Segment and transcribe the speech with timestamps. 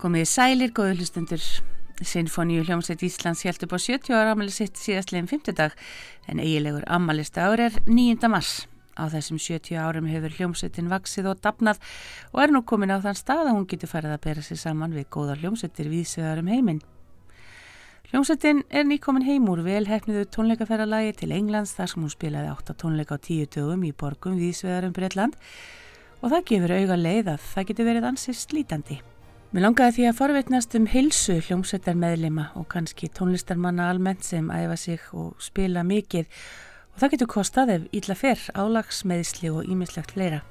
[0.00, 1.42] Komið sælir, góðu hlustundur.
[2.00, 5.74] Sinfoníu hljómsveit Íslands held upp á 70 ára ammali sitt síðastlegin 50 dag
[6.24, 8.30] en eigilegur ammalista ár er 9.
[8.32, 8.64] mars.
[8.96, 11.82] Á þessum 70 árum hefur hljómsveitin vaksið og dapnað
[12.32, 14.96] og er nú komin á þann stað að hún getur farið að bera sig saman
[14.96, 16.80] við góða hljómsveitir viðsvegar um heiminn.
[18.08, 23.20] Hljómsveitin er nýkomin heim úr velhefniðu tónleikaferralagi til Englands þar sem hún spilaði 8 tónleika
[23.20, 25.36] á 10 dögum í borgum viðsvegar um Breitland
[26.24, 29.02] og það gefur auga leið að það getur verið ansið slítandi.
[29.50, 34.76] Mér langaði því að forveitnast um hilsu hljómsveitar meðlima og kannski tónlistarmanna almennt sem æfa
[34.78, 36.28] sig og spila mikið
[36.92, 40.44] og það getur kostað ef ítla fyrr, álagsmeðisli og ímislegt fleira.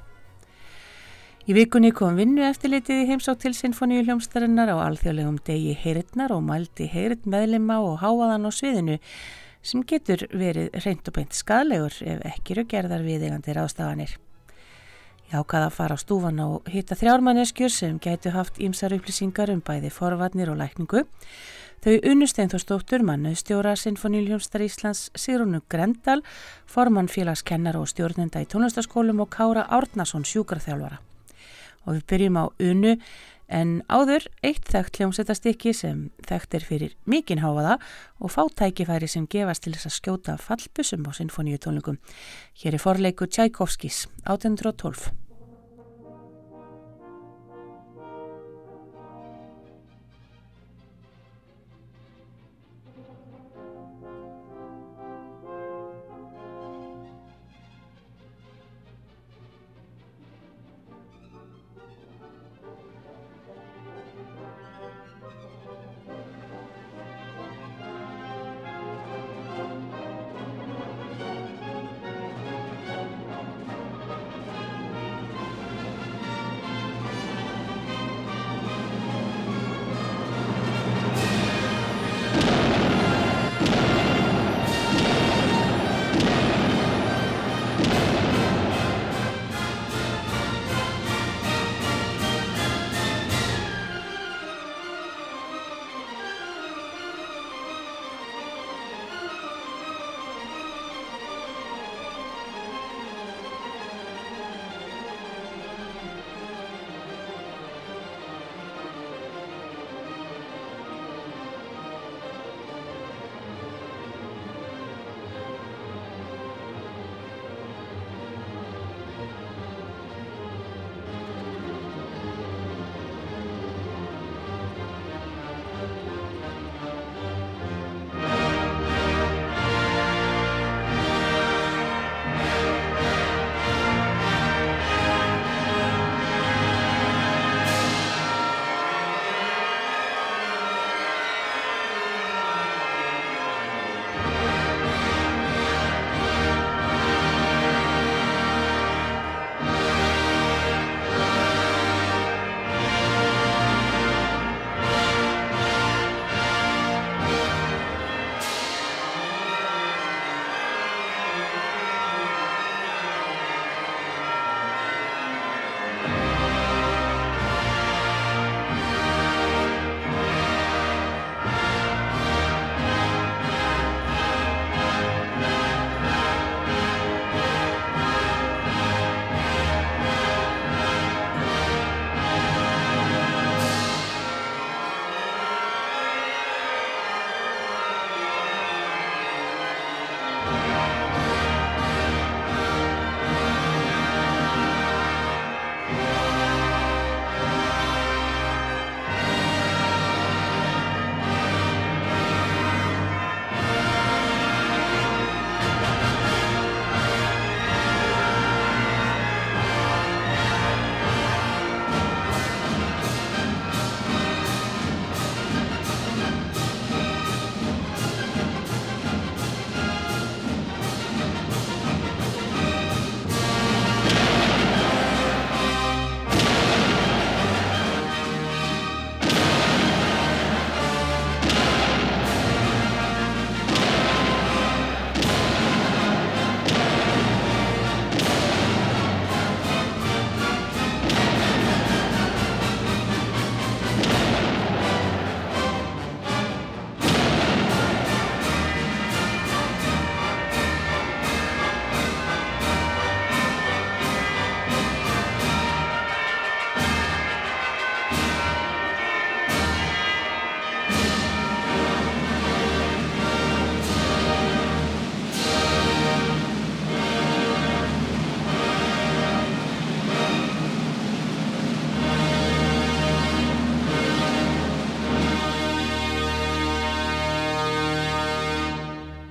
[1.48, 6.44] Í vikunni kom vinnu eftirlitið í heimsótt til Sinfoníu hljómsdarinnar á alþjóðlegum degi heyritnar og
[6.52, 9.00] mældi heyrit meðlima og háaðan á sviðinu
[9.64, 14.20] sem getur verið reynd og beint skadlegur ef ekki eru gerðar viðegandi ráðstafanir.
[15.30, 19.60] Ég ákvaða að fara á stúfan og hitta þrjármanneskjur sem gætu haft ímsar upplýsingar um
[19.62, 21.04] bæði forvarnir og lækningu.
[21.86, 26.24] Þau unnusteinþó stóttur mannu stjóra Sinfoníuljómsdar Íslands Sigrunu Grendal,
[26.66, 30.98] formann félagskennar og stjórnenda í tónlistaskólum og Kára Árnason sjúkarþjálfara.
[31.86, 32.98] Og við byrjum á unnu
[33.50, 37.80] En áður eitt þekkt hljómsveitastykki sem þekkt er fyrir mikinn háfaða
[38.22, 41.98] og fátækifæri sem gefast til þess að skjóta fallbusum á sinfoníu tónleikum.
[42.62, 45.29] Hér er forleiku Tchaikovskis 1812.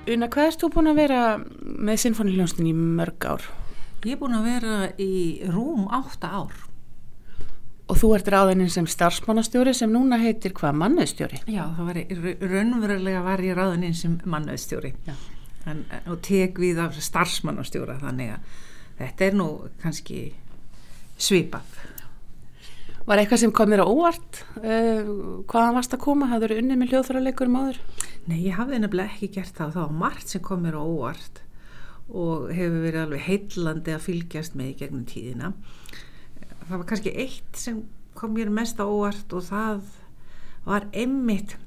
[0.09, 1.19] Una, hvað erst þú búin að vera
[1.61, 3.43] með Sinfoniljónstin í mörg ár?
[4.07, 5.13] Ég er búin að vera í
[5.51, 6.55] rúm átta ár.
[7.89, 11.43] Og þú ert ráðininn sem starfsmannastjóri sem núna heitir hvað mannöðstjóri?
[11.49, 11.99] Já, það var
[12.53, 14.93] raunverulega var ég ráðininn sem mannöðstjóri
[15.69, 18.59] og tek við af starfsmannastjóra þannig að
[19.01, 19.49] þetta er nú
[19.81, 20.21] kannski
[21.19, 21.65] svipað.
[23.09, 24.43] Var eitthvað sem kom mér á óvart?
[24.61, 26.27] Uh, hvaðan varst að koma?
[26.29, 27.79] Hafður þú unnið með hljóðfæralegur um áður?
[28.29, 29.71] Nei, ég hafði nefnilega ekki gert það.
[29.73, 31.41] Það var margt sem kom mér á óvart
[32.09, 35.49] og hefur verið alveg heillandi að fylgjast með í gegnum tíðina.
[36.67, 37.81] Það var kannski eitt sem
[38.19, 39.81] kom mér mest á óvart og það
[40.69, 41.57] var emmitt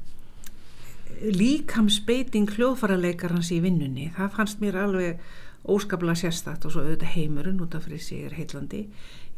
[1.23, 4.12] líkamsbeiting hljóðfæralegarans í vinnunni.
[4.15, 5.27] Það fannst mér alveg
[5.62, 8.87] óskaplega sérstakt og svo auðvitað heimurinn út af er heillandi.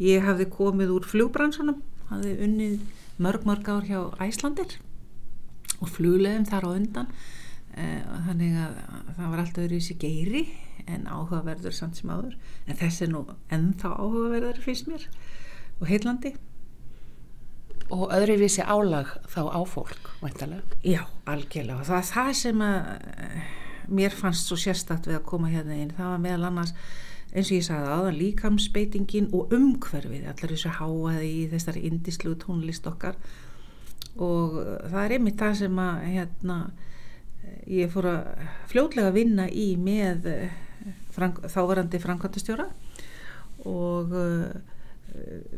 [0.01, 2.81] Ég hafði komið úr flugbransunum, hafði unnið
[3.25, 4.79] mörg mörg ár hjá Æslandir
[5.81, 7.12] og flugleðum þar á undan
[7.75, 8.81] eh, þannig að
[9.19, 10.47] það var alltaf í sig geiri
[10.85, 12.35] en áhugaverður samt sem áður
[12.67, 13.23] en þessi er nú
[13.55, 15.06] ennþá áhugaverður fyrst mér
[15.81, 16.35] og heillandi
[17.93, 20.62] Og öðruvísi álag þá á fólk, væntalega?
[20.81, 21.85] Já, algjörlega.
[21.85, 22.87] Það það sem að
[23.93, 25.93] mér fannst svo sérstakt við að koma hérna inn.
[25.93, 26.73] Það var meðal annars,
[27.35, 32.87] eins og ég sagði aðan, líkamsbeitingin og umhverfið, allar þessu háaði í þessari indislu tónlist
[32.87, 33.19] okkar.
[34.15, 34.61] Og
[34.91, 36.59] það er einmitt það sem að hérna,
[37.67, 40.29] ég fór að fljótlega vinna í með
[41.15, 42.69] frank, þávarandi frankværtastjóra
[43.65, 44.55] og uh,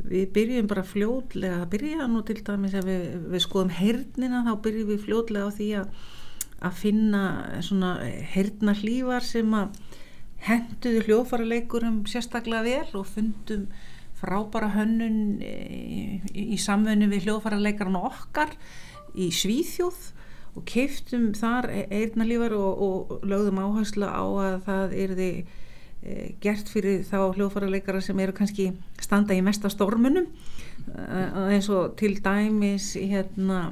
[0.06, 4.52] við byrjum bara fljótlega að byrja nú til dæmis að við, við skoðum hernina þá
[4.66, 6.02] byrjum við fljótlega á því að,
[6.68, 7.22] að finna
[7.64, 7.92] svona
[8.34, 9.78] herna hlývar sem að
[10.46, 13.66] henduðu hljófara leikurum sérstaklega vel og fundum
[14.16, 18.54] frábara hönnun í, í samfunni við hljófara leikarna okkar
[19.16, 20.12] í Svíþjóð
[20.56, 26.70] og keiftum þar eirna lífar og, og lögðum áherslu á að það erði e, gert
[26.72, 28.70] fyrir þá hljóðfærarleikara sem eru kannski
[29.02, 33.68] standa í mesta stormunum e, eins og til dæmis hérna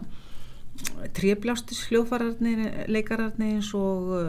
[1.15, 4.23] tréblástis hljóðfærarleikararni eins og e,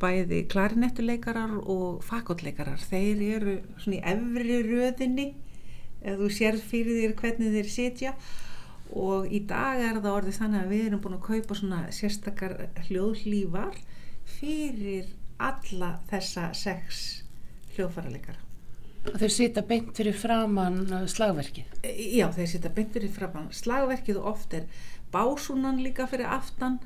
[0.00, 5.28] bæði klarinettuleikarar og fagotleikarar þeir eru svona í efri röðinni
[6.02, 8.14] ef þú sér fyrir þér hvernig þeir sitja.
[8.88, 12.54] Og í dag er það orðið þannig að við erum búin að kaupa svona sérstakar
[12.86, 13.80] hljóðlífar
[14.38, 17.02] fyrir alla þessa sex
[17.76, 18.48] hljóðfærarleikara
[19.08, 21.68] og þeir sita beint fyrir framann slagverkið?
[21.86, 24.66] Já þeir sita beint fyrir framann slagverkið og oft er
[25.12, 26.78] básúnan líka fyrir aftan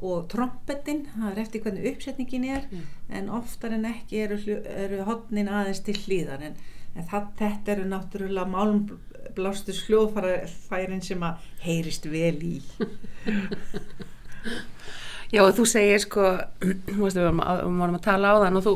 [0.00, 2.84] og trompetin, það er eftir hvernig uppsetningin er mm.
[3.18, 6.56] en oftar en ekki eru, eru hodnin aðeins til hlýðan en,
[6.96, 12.56] en það, þetta eru náttúrulega málumblástus hljóðfærin sem að heyrist vel í
[15.30, 16.32] Já og þú segir sko
[16.64, 18.74] við vorum að, að tala á þann og þú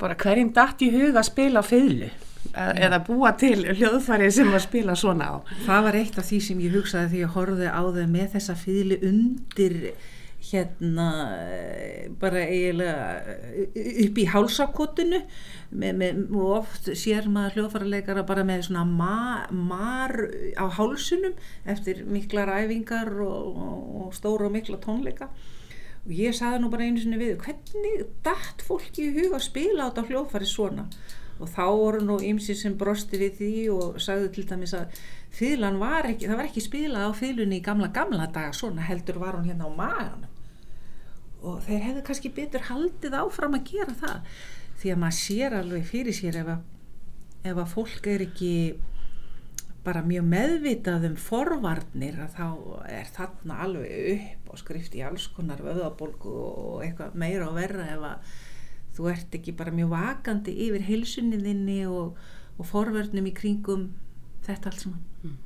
[0.00, 2.10] bara hverjum dætt í huga að spila fylgu
[2.54, 5.34] eða búa til hljóðfæri sem að spila svona á.
[5.66, 8.58] Það var eitt af því sem ég hugsaði því að horfið á þau með þessa
[8.58, 9.78] fylgu undir
[10.44, 11.08] hérna
[12.20, 13.36] bara eiginlega
[14.04, 20.12] upp í hálsakotinu og oft sér maður hljóðfærarleikara bara með svona mar, mar
[20.60, 21.34] á hálsunum
[21.64, 23.58] eftir miklar æfingar og,
[24.04, 25.30] og stóra og mikla tónleika.
[26.04, 29.88] Og ég saði nú bara einu sinni við hvernig dætt fólki í huga að spila
[29.88, 30.90] á þetta hljóðfæri svona
[31.44, 35.02] og þá voru nú ymsið sem brosti við því og sagðu til dæmis að
[35.34, 39.20] fylgan var ekki, það var ekki spilað á fylgunni í gamla gamla daga svona heldur
[39.22, 40.30] var hún hérna á maganum.
[41.44, 44.38] Og þeir hefðu kannski betur haldið áfram að gera það.
[44.80, 46.64] Því að maður sér alveg fyrir sér ef að,
[47.50, 48.54] ef að fólk er ekki
[49.84, 52.46] bara mjög meðvitað um forvarnir að þá
[52.88, 57.88] er þarna alveg upp og skrift í alls konar vöðabolgu og eitthvað meira og verra
[57.92, 58.34] ef að
[58.94, 62.14] þú ert ekki bara mjög vakandi yfir heilsunniðinni og,
[62.58, 63.88] og forvarnum í kringum
[64.46, 65.40] þetta allt saman mm.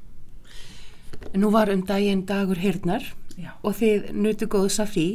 [1.40, 3.02] Nú var um daginn dagur hirnar
[3.38, 3.54] Já.
[3.62, 5.08] og þið nutu góðs af því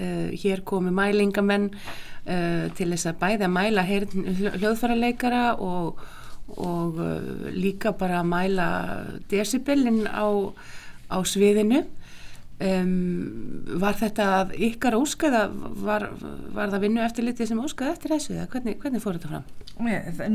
[0.00, 5.98] Uh, hér komi mælingamenn uh, til þess að bæða að mæla hljóðfærarleikara og,
[6.56, 8.68] og uh, líka bara mæla
[9.28, 10.24] decibelin á,
[11.10, 11.82] á sviðinu
[12.60, 14.26] um, var þetta
[14.68, 15.46] ykkar óskaða
[15.82, 16.06] var,
[16.54, 19.46] var það vinnu eftir litið sem óskaða eftir þessu eða hvernig, hvernig fór þetta fram?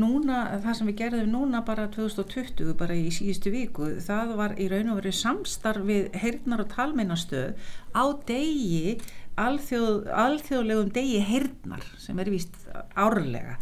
[0.00, 4.66] Núna, það sem við gerðum núna bara 2020 bara í síðustu viku það var í
[4.72, 7.54] raun og verið samstarf við heyrnar og talmeinastöð
[7.94, 8.98] á degi
[9.36, 12.56] alþjóð, alþjóðlegum degi heyrnar sem er vist
[12.96, 13.58] árlega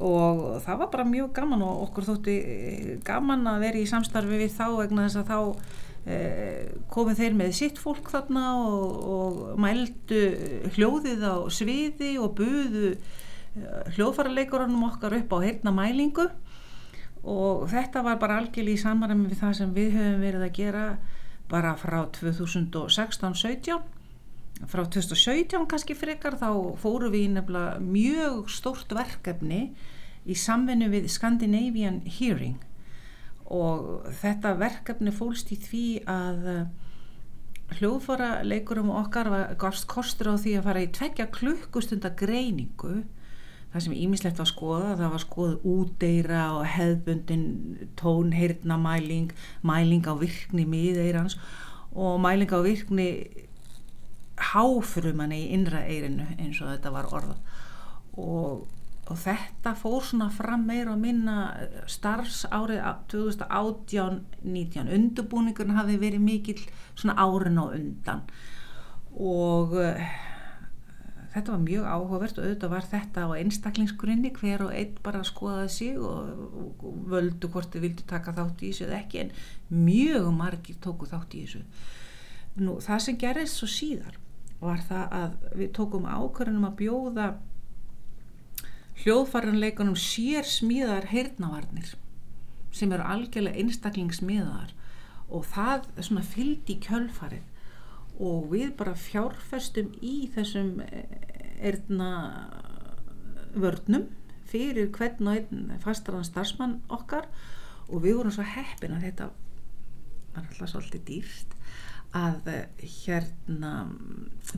[0.00, 2.34] og það var bara mjög gaman og okkur þótti
[3.04, 5.40] gaman að vera í samstarfi við þá vegna þess að þá
[6.90, 10.20] komið þeir með sitt fólk þarna og, og mældu
[10.76, 16.30] hljóðið á sviði og buðu eh, hljóðfærarleikurunum okkar upp á heyrna mælingu.
[17.20, 20.84] Og þetta var bara algjörlega í samanræmi við það sem við höfum verið að gera
[21.50, 23.80] bara frá 2016-17
[24.70, 29.62] frá 2017 kannski frekar þá fóru við í nefnilega mjög stórt verkefni
[30.28, 32.58] í samvinnu við Scandinavian Hearing
[33.50, 36.66] og þetta verkefni fólst í því að eh,
[37.78, 39.30] hljóðfara leikurum okkar
[39.60, 43.02] gafst kostur á því að fara í tveggja klukkustunda greiningu
[43.70, 47.44] það sem ímislegt var skoða, það var skoð úteyra og hefðbundin
[48.00, 49.30] tónheyrnamæling
[49.62, 51.38] mæling á virkni miðeirans
[51.94, 53.08] og mæling á virkni
[54.50, 57.36] háfrumanni í innra eirinu eins og þetta var orða
[58.18, 58.66] og
[59.10, 61.36] og þetta fór svona fram meira og minna
[61.90, 66.62] starfs árið 2018-19 undurbúningurinn hafi verið mikill
[66.94, 68.22] svona árin og undan.
[69.10, 70.12] Og uh,
[71.34, 75.74] þetta var mjög áhugavert og auðvitað var þetta á einstaklingsgrunni hver og einn bara skoðaði
[75.74, 79.36] sig og, og, og völdu hvort þið vildu taka þátt í þessu eða ekki en
[79.74, 81.62] mjög margir tóku þátt í þessu.
[82.62, 84.18] Nú, það sem gerist svo síðar
[84.60, 87.28] var það að við tókum ákvörðunum að bjóða
[89.00, 91.94] hljóðfæranleikunum sér smíðar heyrnavarnir
[92.74, 94.74] sem eru algjörlega einstaklingsmiðar
[95.30, 97.46] og það svona fyldi kjölfarið.
[98.20, 100.82] Og við bara fjárfestum í þessum
[101.64, 102.10] erðna
[103.54, 104.10] vörnum
[104.50, 107.30] fyrir hvern og einn fastarann starfsmann okkar.
[107.88, 109.30] Og við vorum svo heppin að þetta
[110.34, 111.56] var alltaf svolítið dýrst
[112.14, 112.52] að
[113.06, 113.72] hérna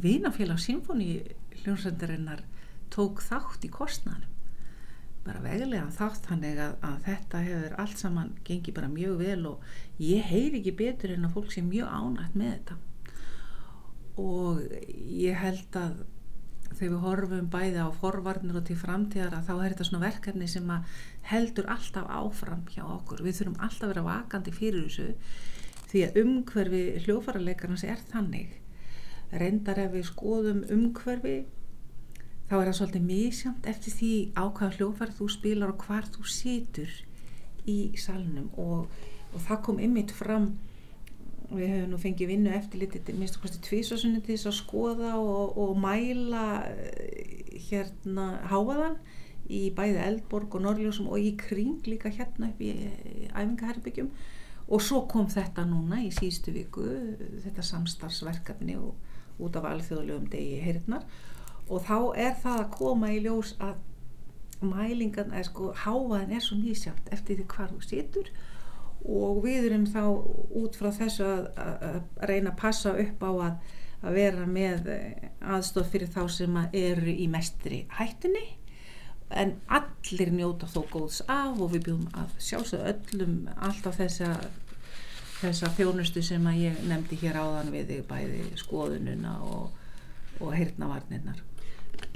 [0.02, 1.14] vinafélag Sinfoni
[1.62, 2.42] hljómsöndarinnar
[2.92, 4.31] tók þátt í kostnæðanum
[5.26, 9.68] bara veglega þátt þannig að, að þetta hefur allt saman gengið bara mjög vel og
[10.02, 12.78] ég heyr ekki betur en að fólk sé mjög ánægt með þetta.
[14.22, 14.64] Og
[15.22, 16.02] ég held að
[16.72, 20.48] þegar við horfum bæði á forvarnir og til framtíðar að þá er þetta svona verkefni
[20.50, 20.74] sem
[21.30, 23.22] heldur alltaf áfram hjá okkur.
[23.24, 25.08] Við þurfum alltaf að vera vakandi fyrir þessu
[25.92, 28.54] því að umhverfi hljófaralegarnas er þannig.
[29.32, 31.36] Reyndar ef við skoðum umhverfi
[32.52, 36.26] þá er það svolítið mísjönd eftir því á hvaða hljófarð þú spilar og hvar þú
[36.28, 36.90] situr
[37.64, 38.50] í salnum.
[38.60, 38.90] Og,
[39.32, 40.50] og það kom ymmit fram
[41.48, 45.56] við höfum nú fengið vinnu eftir litið minnst okkur tvísasunni til þess að skoða og,
[45.64, 49.00] og mæla eh, hérna háaðan
[49.48, 52.72] í bæði Eldborg og Norrljósum og í kring líka hérna upp í
[53.32, 54.12] æfingaherbyggjum
[54.68, 56.84] og svo kom þetta núna í síðustu viku
[57.44, 61.08] þetta samstarfsverkefni og út af alþjóðlegum degi heyrðnar
[61.68, 63.76] og þá er það að koma í ljós að
[64.62, 68.32] mælingan, eða sko háaðin er svo nýsjátt eftir því hvað þú situr.
[69.02, 70.02] Og við erum þá
[70.62, 73.70] út frá þessu að, að, að reyna að passa upp á að,
[74.02, 74.90] að vera með
[75.42, 78.44] aðstof fyrir þá sem eru í mestri hættinni
[79.32, 84.32] en allir njóta þó góðs af og við bjóðum að sjálfsög öllum alltaf þessa
[85.42, 89.72] þessa þjónustu sem að ég nefndi hér áðan við bæði skoðununa og,
[90.40, 91.40] og heyrnavarnirnar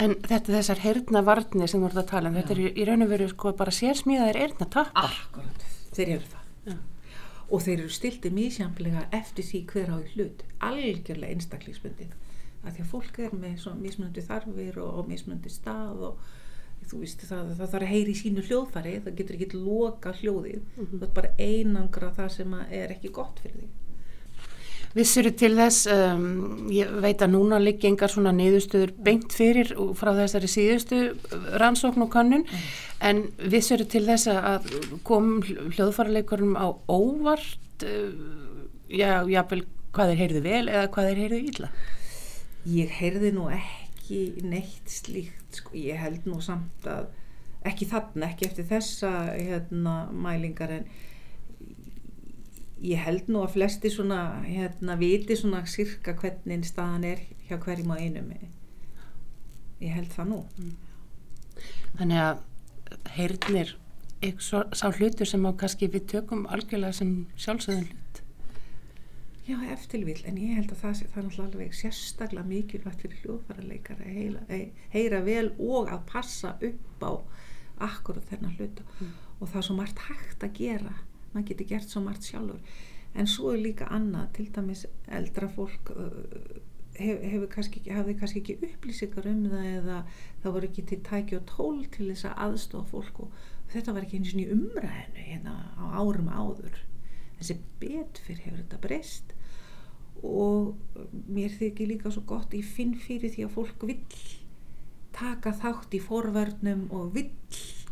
[0.03, 2.43] En þetta þessar heyrnavarnir sem þú ert að tala um, Já.
[2.43, 4.93] þetta er í raun og veru sko bara sérsmíðaðir heyrnatappar.
[5.01, 5.67] Akkurat,
[5.97, 6.47] þeir eru það.
[6.67, 6.77] Já.
[7.47, 12.15] Og þeir eru stiltið mísjamlega eftir því hver á hlut, algjörlega einstaklingsbundið.
[12.67, 16.25] Því að fólk er með mismunandi þarfir og, og mismunandi stað og
[16.91, 20.63] þú veist það, það þarf að heyri í sínu hljóðfari, það getur ekki loka hljóðið,
[20.63, 20.99] mm -hmm.
[20.99, 23.86] það er bara einangra það sem er ekki gott fyrir því.
[24.97, 30.15] Vissur til þess, um, ég veit að núna liggi engar svona niðurstöður beint fyrir frá
[30.17, 31.01] þessari síðustu
[31.61, 32.71] rannsókn og kannun, mm.
[33.05, 33.21] en
[33.53, 34.71] vissur til þess að
[35.05, 38.17] kom hljóðfæraleikurum á óvart, uh,
[38.89, 41.71] já, jáfnvel hvað þeir heyrðu vel eða hvað þeir heyrðu illa?
[42.67, 47.11] Ég heyrði nú ekki neitt slíkt, sko, ég held nú samt að
[47.67, 50.89] ekki þarna, ekki eftir þessa hérna, mælingar en
[52.83, 57.95] ég held nú að flesti svona hérna viti svona sirka hvernig staðan er hjá hverjum
[57.95, 58.33] á einum.
[59.81, 60.43] Ég held það nú.
[60.61, 60.75] Mm.
[61.97, 62.43] Þannig að
[63.17, 63.77] heyrnir
[64.41, 68.23] sá hlutur sem á kannski við tökum algjörlega sem sjálfsögðun hlut.
[69.47, 74.17] Já, eftirvill en ég held að það, það er alveg sérstaklega mikilvægt fyrir hljóðfærarleikar að
[74.17, 77.13] heyra, heyra vel og að passa upp á
[77.87, 79.13] akkurat þennan hlut mm.
[79.39, 80.97] og það er svo margt hægt að gera
[81.37, 82.63] maður getur gert svo margt sjálfur.
[83.17, 84.87] En svo er líka annað til dæmis
[85.19, 85.93] eldra fólk
[86.99, 90.01] hef, hefur kannski, kannski ekki upplýsingar um það eða
[90.43, 94.07] það voru ekki til tæki og tól til þess að aðstofa fólk og þetta var
[94.07, 96.81] ekki eins og ný umræðinu hérna á árum áður.
[97.39, 99.35] Þessi bet fyrir hefur þetta breyst
[100.25, 100.77] og
[101.29, 104.01] mér þykir líka svo gott ég finn fyrir því að fólk vill
[105.17, 107.31] taka þátt í forvörnum og vill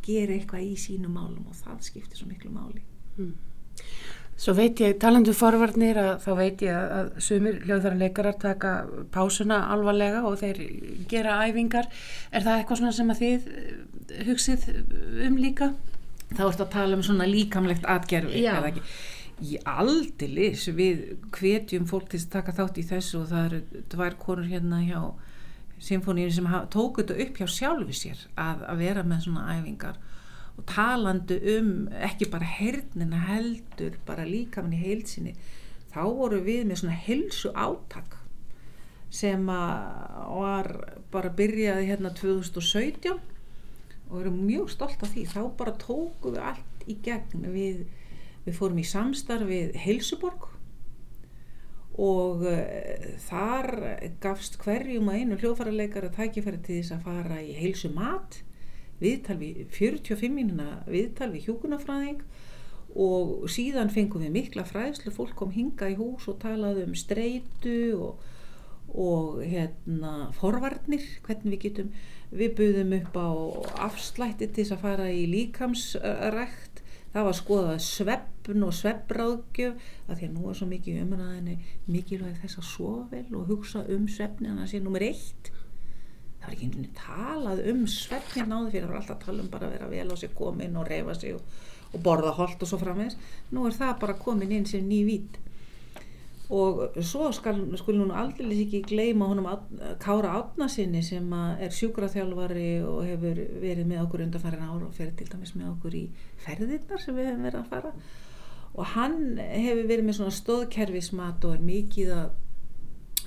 [0.04, 2.84] gera eitthvað í sínum málum og það skiptir svo miklu máli
[3.16, 3.32] mm.
[4.34, 8.72] Svo veit ég, talandu um forvarnir að þá veit ég að, að sumir hljóðfærarleikarar taka
[9.14, 10.58] pásuna alvarlega og þeir
[11.10, 11.86] gera æfingar.
[12.34, 14.66] Er það eitthvað svona sem að þið eh, hugsið
[15.28, 15.70] um líka?
[16.34, 18.82] Þá ertu að tala um svona líkamlegt atgerfi, eða ekki?
[19.44, 21.04] Í aldilis við
[21.34, 25.00] hvetjum fólk til að taka þátt í þessu og það eru tvær konur hérna hjá
[25.84, 29.98] symfóníinu sem tók þetta upp hjá sjálfi sér að, að vera með svona æfingar
[30.54, 31.70] og talandu um
[32.08, 35.34] ekki bara hernina heldur bara líka mann í heilsinni
[35.94, 38.18] þá voru við með svona helsu átak
[39.14, 40.70] sem var
[41.14, 43.20] bara byrjaði hérna 2017
[44.08, 45.26] og við erum mjög stolt af því.
[45.30, 47.46] Þá bara tóku við allt í gegn.
[47.54, 47.84] Við,
[48.44, 50.50] við fórum í samstarfið Helsuborg
[51.94, 53.70] og uh, þar
[54.22, 58.40] gafst hverjum að einu hljófarleikar að tækifæri til þess að fara í heilsumat
[59.04, 62.24] viðtal við 45 mínuna viðtal við hjúkunafræðing
[62.94, 67.78] og síðan fengum við mikla fræðslu, fólk kom hinga í hús og talaði um streitu
[67.98, 68.20] og,
[68.94, 71.90] og hérna forvarnir, hvernig við getum
[72.34, 73.30] við buðum upp á
[73.88, 76.80] afslætti til þess að fara í líkamsrækt.
[77.14, 82.40] Það var skoðað sveppn og sveppráðgjöf að því að nú er svo mikið umræðinni mikilvæg
[82.42, 85.53] þess að sofa vel og hugsa um sveppni en það sé nummer eitt
[86.44, 89.44] það var ekki einhvern veginn talað um svefnir náðu fyrir, það var alltaf að tala
[89.44, 91.56] um bara að vera vel á sig komin og reyfa sig og,
[91.94, 93.16] og borða holt og svo framvegs
[93.54, 95.40] nú er það bara komin inn sem ný vít
[96.52, 99.48] og svo skal, skal nú aldrei ekki gleyma honum
[100.00, 105.30] Kára Átnasinni sem er sjúkraþjálfari og hefur verið með okkur undanfærin ára og fer til
[105.30, 106.04] dæmis með okkur í
[106.44, 107.94] ferðirnar sem við hefum verið að fara.
[108.74, 112.28] Og hann hefur verið með svona stóðkerfismat og er mikið að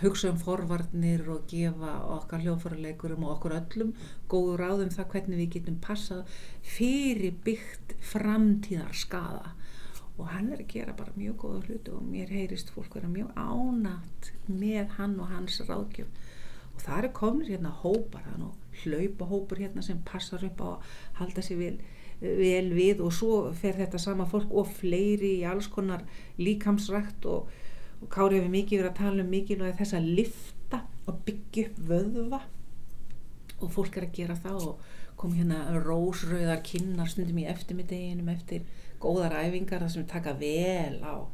[0.01, 3.93] hugsa um forvarnir og gefa okkar hljóðfærarleikurum og okkur öllum
[4.29, 9.57] góður ráðum það hvernig við getum passað fyrir byggt framtíðar skada
[10.17, 13.35] og hann er að gera bara mjög góða hluti og mér heyrist fólk vera mjög
[13.37, 16.09] ánætt með hann og hans ráðgjöf.
[16.73, 20.67] Og það eru komnir hérna hópar þannig að hlaupa hópur hérna sem passar upp á
[20.71, 20.89] að
[21.21, 21.77] halda sér vel,
[22.21, 26.05] vel við og svo fer þetta sama fólk og fleiri í alls konar
[26.41, 27.53] líkamsrækt og
[28.01, 31.81] og Kári hefur mikið verið að tala um mikilvægi þess að lifta og byggja upp
[31.89, 32.41] vöðva.
[33.57, 38.67] Og fólk er að gera það og komi hérna rósröðar kinnar stundum í eftirmiddeginum eftir
[39.01, 41.25] góðar æfingar það sem taka vel á.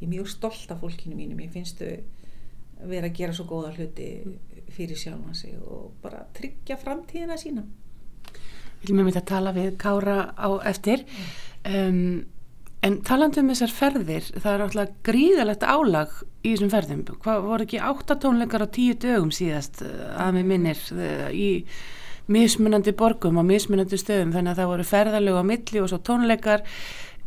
[0.00, 3.72] Ég er mjög stolt af fólkinu mínum ég finnst þau vera að gera svo góða
[3.74, 4.08] hluti
[4.74, 7.64] fyrir sjálfa sig og bara tryggja framtíðina sína.
[8.78, 11.06] Við viljum mynda að tala við Kára á eftir.
[11.66, 12.26] Um
[12.86, 16.12] En talandu um þessar ferðir, það er alltaf gríðalegt álag
[16.46, 17.04] í þessum ferðum.
[17.24, 21.48] Hvað voru ekki áttatónleikar á tíu dögum síðast eh, að með minnir eh, í
[22.30, 26.66] mismunandi borgum og mismunandi stöðum þannig að það voru ferðarlegu á milli og svo tónleikar.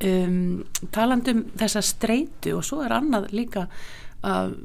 [0.02, 3.68] Um, talandu um þessa streitu og svo er annað líka
[4.26, 4.56] að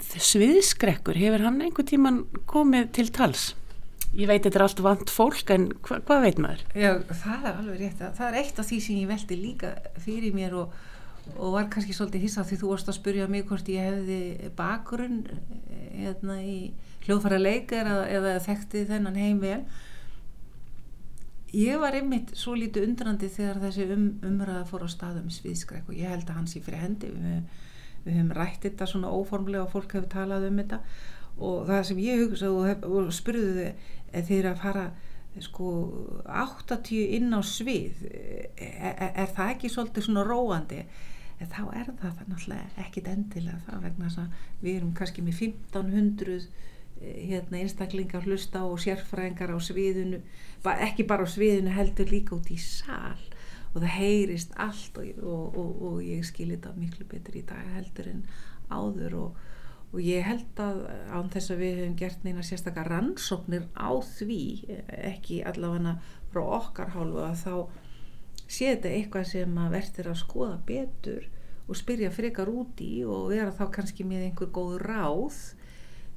[0.00, 3.52] sviðskrekkur, hefur hann einhver tíman komið til tals?
[4.12, 6.64] Ég veit þetta er allt vant fólk en hva, hvað veit maður?
[6.76, 8.02] Já, það er alveg rétt.
[8.18, 9.70] Það er eitt af því sem ég veldi líka
[10.04, 10.74] fyrir mér og,
[11.38, 15.22] og var kannski svolítið hissa því þú varst að spurja mig hvort ég hefði bakgrunn
[15.94, 16.58] hérna í
[17.06, 19.62] hljóðfæra leik eða, eða þekkti þennan heim vel.
[21.56, 25.96] Ég var einmitt svo lítið undrandi þegar þessi um, umræða fór á staðum sviðskrek og
[25.96, 27.10] ég held að hans í fyrir hendi.
[27.16, 27.66] Við,
[28.04, 30.82] við höfum rætt þetta svona óformlega og fólk hefur talað um þetta
[31.42, 33.70] og það sem ég hugsa og, og spurðu
[34.12, 34.84] þið þeir að fara
[35.40, 35.70] sko
[36.28, 38.04] 80 inn á svið.
[38.12, 40.82] Er, er, er það ekki svolítið svona róandi?
[41.40, 46.36] En þá er það náttúrulega ekkit endilega það vegna að við erum kannski með 1500
[46.36, 50.20] eh, hérna, einstaklingar hlusta og sérfræðingar á sviðinu
[50.70, 53.18] ekki bara á sviðinu heldur líka út í sál
[53.72, 58.12] og það heyrist allt og, og, og ég skilir þetta miklu betur í dag heldur
[58.12, 58.22] en
[58.70, 59.40] áður og
[59.92, 64.42] og ég held að án þess að við hefum gert neina sérstakar rannsóknir á því
[65.12, 65.98] ekki allavega
[66.32, 67.54] frá okkar hálfu að þá
[68.48, 71.28] sé þetta eitthvað sem að verður að skoða betur
[71.68, 75.42] og spyrja frekar út í og vera þá kannski með einhver góð ráð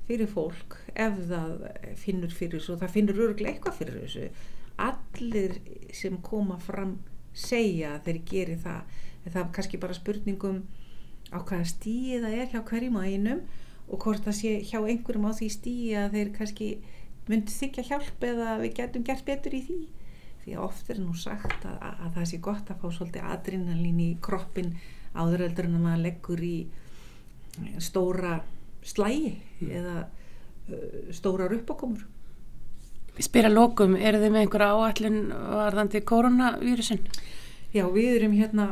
[0.06, 1.66] fyrir fólk ef það
[2.00, 4.30] finnur fyrir þessu og það finnur örglega eitthvað fyrir þessu.
[4.86, 5.60] Allir
[5.96, 6.98] sem koma fram
[7.36, 8.98] segja þeir geri það.
[9.26, 10.60] En það er kannski bara spurningum
[11.34, 13.46] á hvaða stíði það er hjá hverjum og einum
[13.89, 16.69] og hvort það sé hjá einhverjum á því stíi að þeir kannski
[17.30, 19.80] myndi þykja hjálp eða við getum gert betur í því
[20.45, 23.30] því að oft er nú sagt að, að, að það sé gott að fá svolítið
[23.34, 24.76] adrenalín í kroppin
[25.15, 26.58] áður eldur en að maður leggur í
[27.82, 28.36] stóra
[28.86, 29.71] slægi mm.
[29.80, 32.06] eða uh, stórar uppákomur
[33.15, 36.98] Spyr að lókum, er þið með einhverja áallin varðandi koronavírusin?
[37.71, 38.65] Já, við erum hérna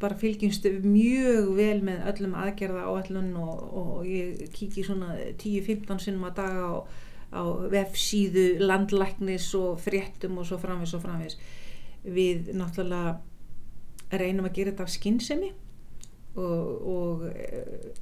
[0.00, 6.28] bara fylgjumstu mjög vel með öllum aðgerða áallun og, og ég kíki svona 10-15 sinnum
[6.28, 6.74] að daga á,
[7.40, 11.38] á vefsíðu landlæknis og fréttum og svo framvis og framvis.
[12.04, 13.18] Við náttúrulega
[14.14, 15.50] reynum að gera þetta af skinnsemi
[16.36, 17.92] og, og eh,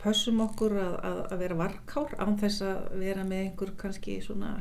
[0.00, 4.54] pössum okkur að, að, að vera varkár án þess að vera með einhver kannski svona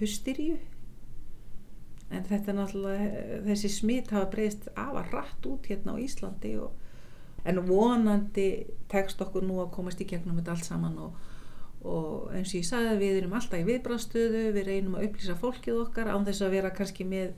[0.00, 0.58] hustyríu
[2.10, 6.74] en þetta er náttúrulega þessi smitt hafa breyst afar rætt út hérna á Íslandi og,
[7.46, 11.16] en vonandi tekst okkur nú að komast í gegnum þetta allt saman og,
[11.86, 15.82] og eins og ég sagði við erum alltaf í viðbrastöðu við reynum að upplýsa fólkið
[15.84, 17.34] okkar án þess að vera kannski með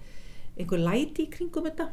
[0.58, 1.90] einhver læti í kringum þetta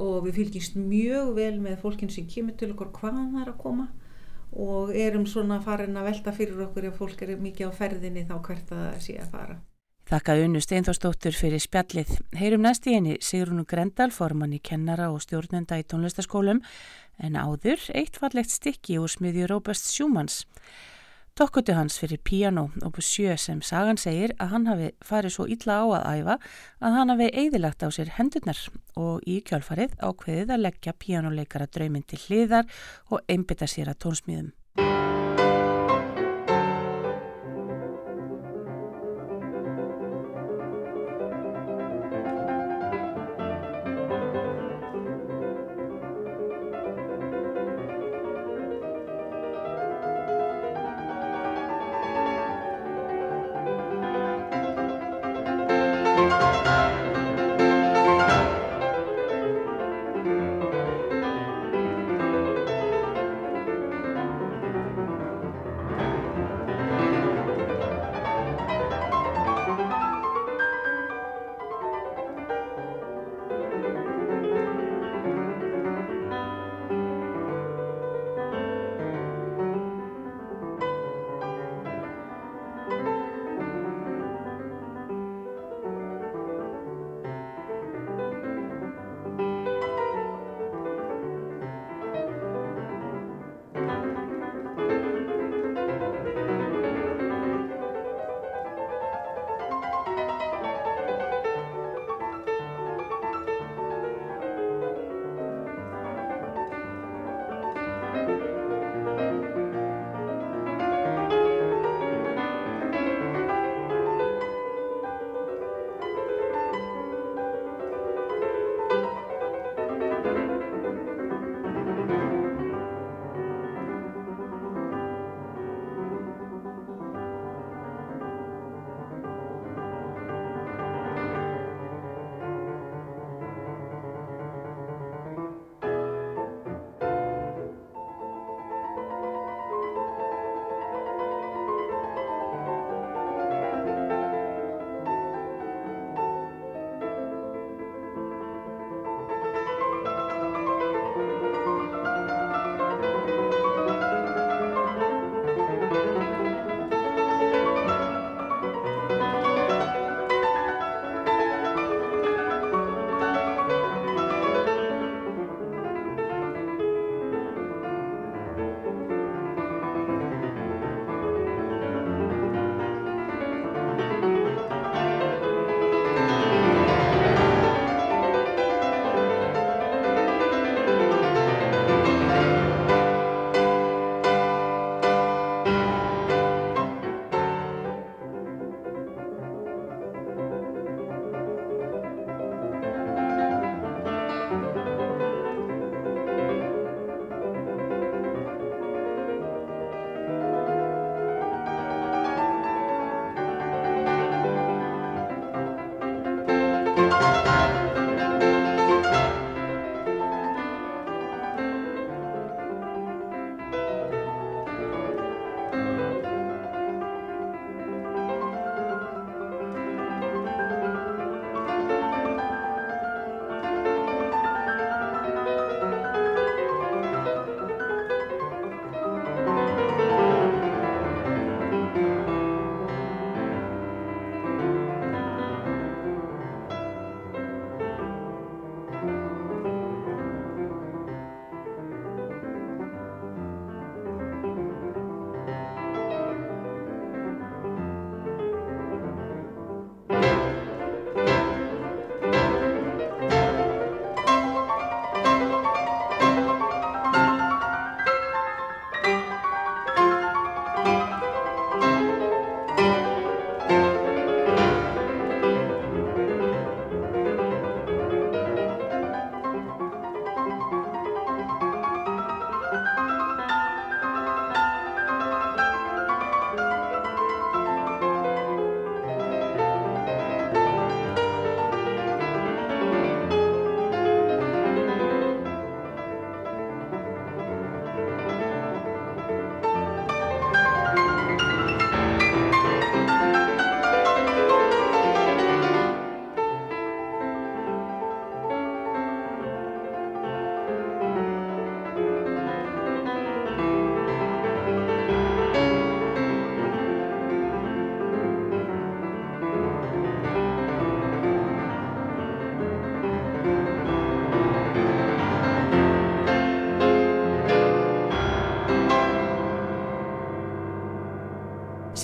[0.00, 3.60] og við fylgjumst mjög vel með fólkin sem kemur til okkur hvaðan það er að
[3.62, 3.88] koma
[4.54, 8.36] og erum svona farin að velta fyrir okkur ef fólk er mikið á ferðinni þá
[8.38, 9.56] hvert að það sé að fara.
[10.04, 12.10] Þakka unnu Steinforsdóttur fyrir spjallið.
[12.36, 16.60] Heyrum næst í henni Sigrunu Grendal, formann í kennara og stjórnenda í tónlistaskólum,
[17.24, 20.42] en áður eitt fallegt stykki úr smiðju Róbert Sjúmans.
[21.34, 25.80] Tokkutu hans fyrir piano og sjö sem sagan segir að hann hafi farið svo illa
[25.82, 26.36] á að æfa
[26.78, 28.60] að hann hafi eðilagt á sér hendurnar
[28.94, 32.70] og í kjálfarið ákveðið að leggja pianoleikara drauminn til hliðar
[33.10, 34.52] og einbita sér að tónsmíðum.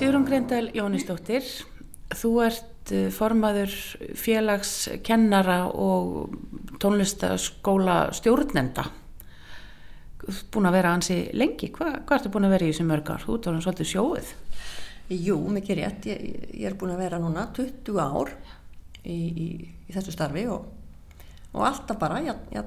[0.00, 1.44] Sigrun Grendal Jónisdóttir,
[2.16, 3.74] þú ert eh, formaður
[4.16, 6.38] félagskennara og
[6.80, 8.86] tónlistaskóla stjórnenda.
[10.22, 11.68] Þú ert búin að vera ansi lengi.
[11.74, 13.26] Hva, hvað ertu búin að vera í þessu mörgar?
[13.26, 14.30] Þú ert alveg svolítið sjóið.
[15.18, 16.08] Jú, mikið rétt.
[16.08, 18.32] Ég, ég er búin að vera núna 20 ár
[19.04, 19.50] í, í,
[19.84, 20.64] í þessu starfi og,
[21.52, 22.64] og alltaf bara já, já,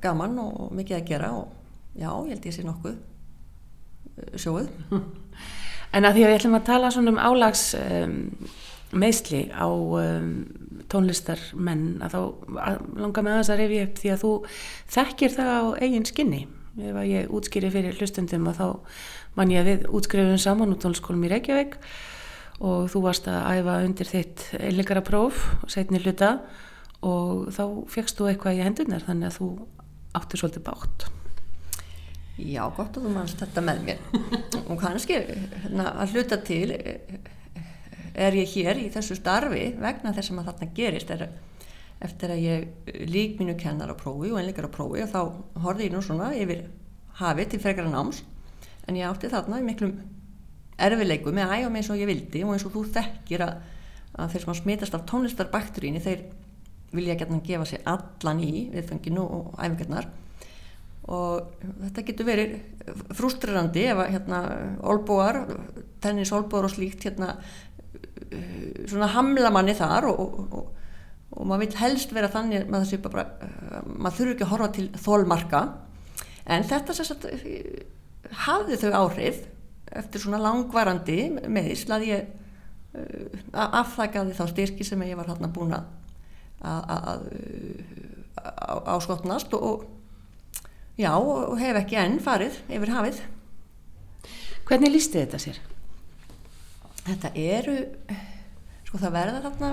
[0.00, 1.52] gaman og mikið að gera og
[1.92, 4.72] já, ég held ég sé nokkuð eh, sjóið.
[5.92, 8.16] En að því að við ætlum að tala svona um álags um,
[8.96, 10.30] meðsli á um,
[10.92, 12.20] tónlistarmenn að þá
[12.66, 14.32] að langar með þess að reyfi upp því að þú
[14.96, 16.42] þekkir það á eigin skinni.
[16.80, 18.66] Ef að ég útskýri fyrir hlustundum og þá
[19.36, 21.78] mann ég að við útskrifum saman úr tónskólum í Reykjavík
[22.62, 26.36] og þú varst að æfa undir þitt einleikara próf setni hluta
[27.04, 29.50] og þá fegst þú eitthvað í hendunar þannig að þú
[30.16, 31.08] áttur svolítið bátt
[32.40, 33.98] Já, gott að þú mannst þetta með mér.
[34.70, 40.48] Og kannski hérna, að hluta til er ég hér í þessu starfi vegna þess að
[40.48, 41.12] þarna gerist.
[41.12, 41.26] Er,
[42.02, 45.20] eftir að ég lík mínu kennar á prófi og einleikar á prófi og þá
[45.64, 46.64] horfið ég nú svona yfir
[47.20, 48.22] hafi til frekara náms.
[48.88, 50.00] En ég átti þarna í miklum
[50.82, 53.60] erfileiku með að æfa mig eins og ég vildi og eins og þú þekkir að,
[54.16, 56.24] að þeir sem smitast af tónlistarbakturíni þeir
[56.96, 60.08] vilja gætna gefa sér allan í viðfenginu og æfingarnar
[61.10, 62.52] og þetta getur verið
[63.18, 64.40] frústrerandi ef að hérna
[64.86, 65.40] olbúar,
[66.02, 70.68] tennis olbúar og slíkt hérna uh, svona hamla manni þar og, og, og,
[71.32, 74.86] og maður vil helst vera þannig þessi bara, uh, maður þurfi ekki að horfa til
[75.06, 75.64] þólmarka
[76.54, 77.34] en þetta sérst uh,
[78.46, 79.42] hafði þau áhrif
[79.92, 81.18] eftir svona langvarandi
[81.50, 82.30] meðisl að ég
[83.52, 85.84] afþakaði þá styrki sem ég var hérna búin að
[88.92, 89.86] áskotnast og
[91.00, 93.22] Já, og hef ekki enn farið yfir hafið.
[94.68, 95.60] Hvernig lísti þetta sér?
[97.02, 97.76] Þetta eru,
[98.86, 99.70] sko það verða þarna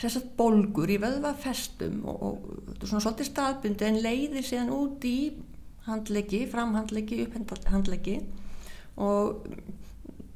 [0.00, 2.38] þessar bolgur í vöðvafestum og, og
[2.70, 5.16] þetta er svona svolítið staðbundi en leiðir síðan út í
[5.86, 8.16] handleggi, framhandleggi, upphandleggi
[9.04, 9.44] og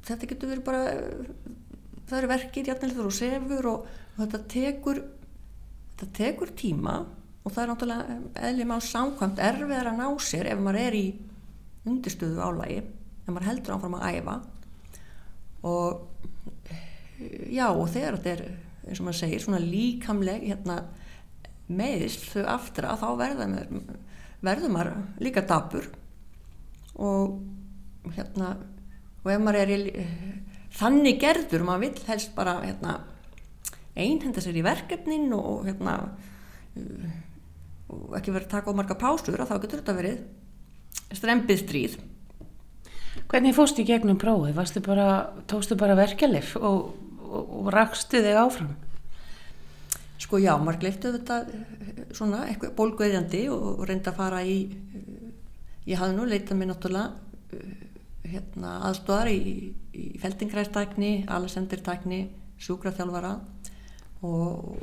[0.07, 0.93] þetta getur verið bara,
[2.07, 5.01] það eru verkir, jætnilegur og sefur og þetta tekur,
[5.95, 7.01] þetta tekur tíma
[7.41, 11.05] og það er náttúrulega eðlið mál samkvæmt erfiðar að ná sér ef maður er í
[11.89, 14.35] undirstöðu álægi ef maður heldur áfram að æfa.
[15.65, 16.01] Og
[17.49, 18.43] já og þegar þetta er
[18.87, 20.77] eins og maður segir svona líkamleg hérna,
[21.71, 23.57] meðist þau aftur að þá verður
[24.41, 25.87] verður maður líka dabur
[27.01, 27.37] og
[28.15, 28.55] hérna
[29.21, 30.05] og ef maður er í,
[30.75, 32.97] þannig gerður maður vil helst bara hérna,
[33.95, 35.97] einhenda sér í verkefnin og hérna
[37.91, 41.99] og ekki verið að taka á marga pásur og þá getur þetta verið strempið stríð
[43.31, 44.53] Hvernig fóstu í gegnum prófi?
[44.83, 45.07] Bara,
[45.47, 48.71] tókstu bara verkelif og, og, og rakstu þig áfram?
[50.21, 51.37] Sko já, maður gleiftu þetta
[52.15, 54.57] svona eitthvað bólguðjandi og, reynda að fara í
[55.87, 57.61] ég hafði nú leitað mér náttúrulega
[58.31, 62.21] hérna, aðstóðar í, í feldingræstækni, alessendirtækni
[62.61, 63.33] sjúkraþjálfara
[64.27, 64.75] og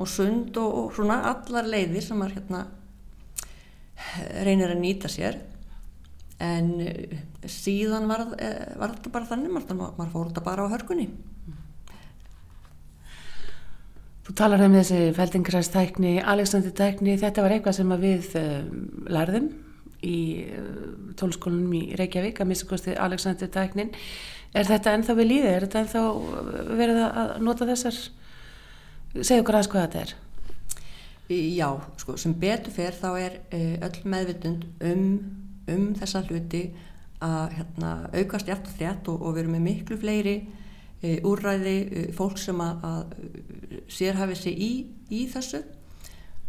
[0.00, 2.66] og sund og, og svona allar leiðir sem maður hérna
[4.46, 5.38] reynir að nýta sér.
[6.40, 11.10] En eh, síðan var, eh, var þetta bara þannig maður, fór þetta bara á hörkunni.
[14.24, 18.68] Þú talar um þessi feldingræstækni Alexander tækni, þetta var eitthvað sem við um,
[19.10, 19.48] lærðum
[20.06, 20.18] í
[21.18, 23.90] tónskólanum í Reykjavík að minnstakosti Alexander tæknin
[24.54, 26.04] er þetta ennþá við líði, er þetta ennþá
[26.78, 27.98] verið að nota þessar
[29.18, 30.12] segja okkur aðeins hvað þetta er.
[31.30, 31.68] Já,
[32.00, 35.04] sko, sem betur fer þá er uh, öll meðvitund um,
[35.70, 36.64] um þessa hluti
[37.22, 42.08] að hérna, aukast hjátt og þjátt og, við erum með miklu fleiri uh, úrræði uh,
[42.16, 44.72] fólk sem að, að sérhafið sig í,
[45.10, 45.62] í þessu.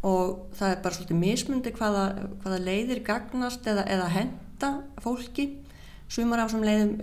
[0.06, 2.06] Og það er bara svolítið mismundi hvaða,
[2.42, 4.72] hvaða leiðir gagnast eða, eða henda
[5.02, 5.52] fólki.
[6.10, 6.96] Sumar af þessum leiðum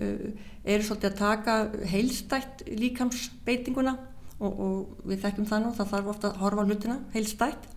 [0.67, 1.59] eru svolítið að taka
[1.95, 3.95] heilstætt líkamsbeitinguna
[4.39, 7.69] og, og við þekkjum það nú, það þarf ofta að horfa hlutina heilstætt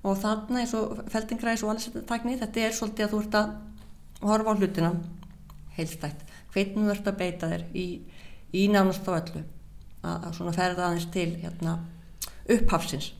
[0.00, 4.30] og þarna eins og feldingræs og allir tækni þetta er svolítið að þú ert að
[4.30, 4.92] horfa hlutina
[5.76, 7.86] heilstætt hvernig þú ert að beita þér í,
[8.52, 9.42] í nánast á öllu.
[10.00, 11.76] Að, að svona ferða aðeins til hérna,
[12.50, 13.10] upphafsins.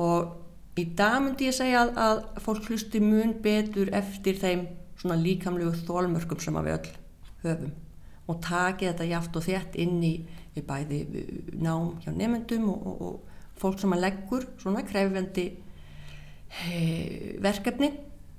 [0.00, 4.66] Og í dag myndi ég segja að, að fólk hlusti mun betur eftir þeim
[5.00, 6.92] svona líkamlegu þólmörkum sem við öll
[7.42, 7.74] höfum.
[8.30, 10.14] Og taki þetta jáft og þétt inn í
[10.54, 11.02] við bæði
[11.62, 15.46] nám hjá nefndum og, og, og fólk sem að leggur svona krefjandi
[16.66, 16.80] e,
[17.42, 17.92] verkefni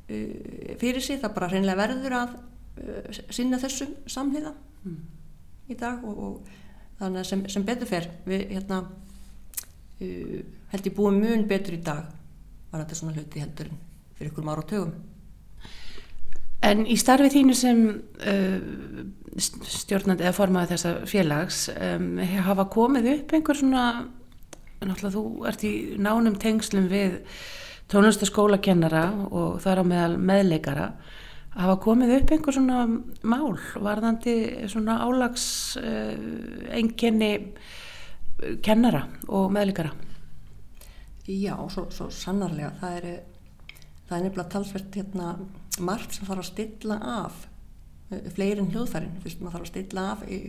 [0.07, 2.35] e, fyrir sig það bara hreinlega verður að
[2.77, 2.97] e,
[3.33, 4.99] sinna þessum samhliða mm.
[5.73, 6.59] í dag og, og
[6.99, 10.37] þannig að sem, sem betur fer við hérna uh,
[10.73, 12.11] held ég búið mun betur í dag
[12.71, 13.71] var þetta svona hluti heldur
[14.17, 14.93] fyrir ykkur ára og tögum
[16.63, 17.81] En í starfið þínu sem
[18.23, 18.59] uh,
[19.37, 23.87] stjórnandi eða formaði þessa félags um, hafa komið upp einhver svona
[24.83, 27.19] náttúrulega þú ert í nánum tengslum við
[27.91, 30.87] tónlistaskólakennara og þar á meðal meðleikara
[31.53, 32.83] hafa komið upp einhver svona
[33.21, 34.35] mál varðandi
[34.71, 35.45] svona álags
[35.81, 36.13] uh,
[36.73, 37.33] enginni
[38.63, 39.93] kennara og meðleikara?
[41.27, 42.73] Já, svo, svo sannarlega.
[42.81, 43.05] Það er,
[44.09, 45.27] það er nefnilega talsvert hérna,
[45.81, 47.45] margt sem þarf að stilla af
[48.11, 50.39] uh, fleirin hljóðfærin fyrst maður þarf að stilla af í,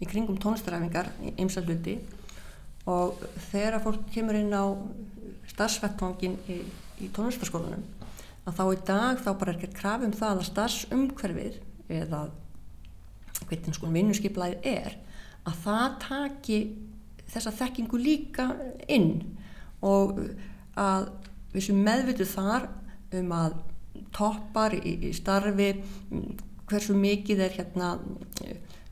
[0.00, 1.98] í kringum tónlistaræfingar eins og hluti.
[2.86, 4.70] Og þegar fólk kemur inn á
[5.50, 6.60] starfsvettfangin í,
[7.02, 7.82] í tónlistaskólanum
[8.46, 11.56] að þá í dag þá bara er ekki krafum það að starfsumhverfið
[11.96, 12.20] eða
[13.46, 14.94] hvernig sko vinnuskiplaðið er
[15.46, 16.58] að það taki
[17.30, 18.46] þessa þekkingu líka
[18.90, 19.10] inn.
[19.82, 20.18] Og
[20.78, 21.10] að
[21.54, 22.68] við sem meðvitu þar
[23.16, 23.58] um að
[24.16, 25.70] toppar í, í starfi
[26.66, 27.92] hversu mikið er hérna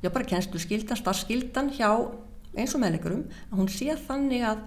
[0.05, 1.91] já bara kennslu skildan, starfskildan hjá
[2.55, 4.65] eins og meðleikurum að hún sé þannig að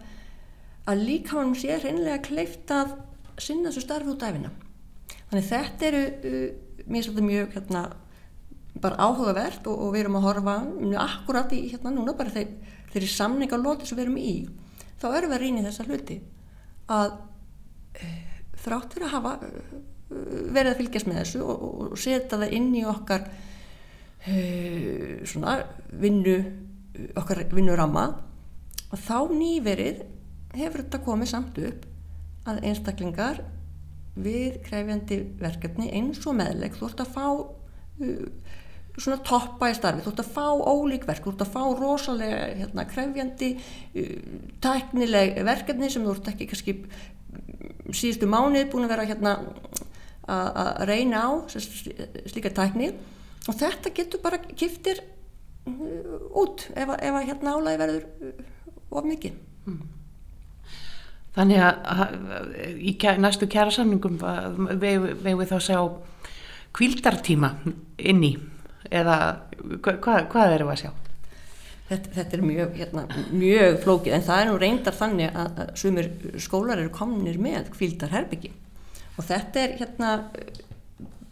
[0.87, 2.95] að líka hann sé hreinlega kleift að
[3.37, 4.51] sinna þessu starfi út af efina
[5.29, 6.45] þannig þetta eru uh,
[6.87, 7.83] mér svolítið mjög hérna
[8.81, 12.53] bara áhugavert og, og við erum að horfa mjög akkurat í hérna núna bara þeir,
[12.93, 14.33] þeir samninga lóti sem við erum í
[15.01, 16.19] þá erum við að rýna þessa hluti
[16.97, 18.17] að uh,
[18.63, 19.35] þrátt fyrir að hafa
[20.09, 23.27] verið að fylgjast með þessu og, og setja það inn í okkar
[25.27, 25.59] svona
[26.01, 26.37] vinnu
[27.17, 28.07] okkar vinnuramma.
[28.87, 30.03] Og þá nýverið
[30.57, 31.85] hefur þetta komið samt upp
[32.47, 33.41] að einstaklingar
[34.17, 38.23] við krefjandi verkefni eins og meðleg þú ert að fá uh,
[38.97, 42.39] svona toppa í starfi, þú ert að fá ólík verk, þú ert að fá rosalega
[42.63, 44.15] hérna, krefjandi uh,
[44.63, 46.77] tæknileg verkefni sem þú ert ekki kannski
[47.91, 49.35] síðustu mánuð búin að vera hérna
[50.27, 52.91] að reyna á slíka tækni
[53.47, 54.99] og þetta getur bara kiftir
[55.69, 58.41] uh, út ef að hérna álægi verður uh,
[58.91, 59.37] of mikið
[59.67, 59.85] mm.
[61.37, 62.15] Þannig að
[62.81, 64.15] í næstu kjæra samningum
[64.81, 65.81] vegu við þá sjá
[66.73, 67.51] kvildartíma
[68.01, 68.31] inni
[68.89, 69.17] eða
[69.85, 70.89] hvað, hvað við að sjá?
[71.87, 76.09] Þetta, þetta er mjög, hérna, mjög flókið en það er nú reyndar þannig að sumir
[76.41, 78.51] skólar eru kominir með kvildarherbyggi
[79.17, 80.11] og þetta er hérna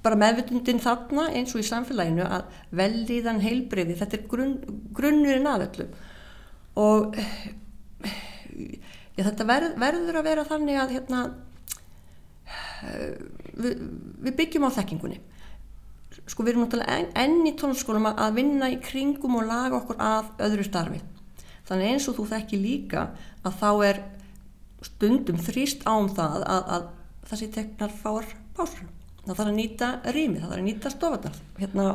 [0.06, 4.58] bara meðvutundin þarna eins og í samfélaginu að velíðan heilbreyði, þetta er grunn,
[4.94, 5.88] grunnurinn að öllu.
[6.82, 7.16] Og
[9.16, 11.22] já, þetta verð, verður að vera þannig að hérna,
[13.56, 13.82] við,
[14.28, 15.22] við byggjum á þekkingunni.
[16.26, 20.30] Sko við erum náttúrulega enn í tónskólum að vinna í kringum og laga okkur að
[20.48, 21.02] öðru starfi.
[21.66, 23.08] Þannig eins og þú þekki líka
[23.46, 24.04] að þá er
[24.86, 26.86] stundum þrýst ám það að, að
[27.26, 28.90] það sé teknar fáar pásur.
[29.26, 31.86] Það þarf að nýta rými, það þarf að nýta stofarnar hérna,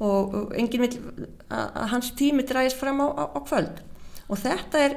[0.00, 3.82] og, og enginn vil að, hans tími dræðis fram á, á, á kvöld.
[4.24, 4.96] Og þetta er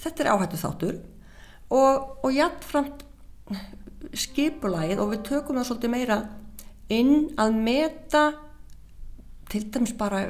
[0.00, 0.98] þetta er áhættu þáttur
[1.70, 3.04] og, og jættframt
[4.16, 6.20] skipulægið og við tökum það svolítið meira
[6.90, 8.22] inn að meta
[9.50, 10.24] til dæmis bara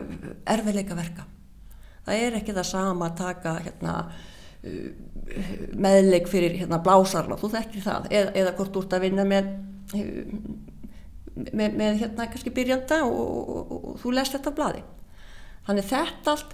[0.48, 1.26] erfiðleika verka
[2.06, 3.94] það er ekki það sama að taka hérna,
[4.60, 9.52] meðleik fyrir hérna, blásarna, þú þekkir það eða, eða hvort þú ert að vinna með
[11.40, 14.82] með, með hérna kannski byrjanda og, og, og, og þú lest þetta á bladi
[15.68, 16.52] þannig þetta allt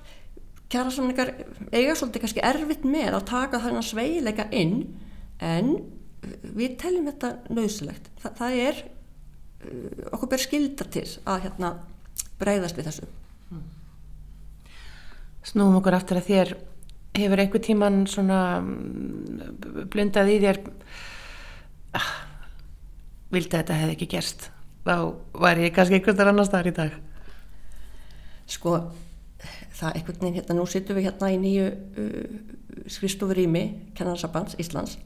[0.73, 1.33] kjara samlingar
[1.73, 4.81] eiga svolítið kannski erfitt með að taka þennan sveileika inn
[5.43, 5.77] en
[6.57, 8.11] við teljum þetta nöðsulegt.
[8.23, 11.73] Þa, það er uh, okkur ber skilda til að hérna
[12.41, 13.11] breyðast við þessu.
[15.47, 16.57] Snúum okkur aftur að þér
[17.17, 20.61] hefur einhver tíman svona mm, blundað í þér
[21.97, 22.13] ah,
[23.35, 24.49] vildi þetta hefði ekki gerst.
[24.87, 24.97] Þá
[25.43, 26.97] var ég kannski einhverstar annar staðar í dag.
[28.47, 28.77] Sko
[29.77, 32.37] það einhvern veginn, hérna nú sittum við hérna í nýju uh,
[32.91, 33.65] skristofur ími
[33.97, 34.97] Kennarsabands Íslands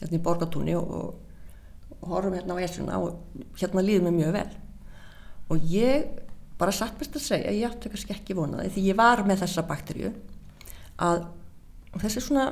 [0.00, 4.36] hérna í Borgatúni og, og, og horfum hérna á esuna og hérna líðum við mjög
[4.38, 4.48] vel.
[5.52, 6.06] Og ég
[6.58, 9.66] bara satt best að segja, ég átti kannski ekki vonaði því ég var með þessa
[9.68, 10.12] bakterju
[11.02, 11.26] að
[12.02, 12.48] þessi svona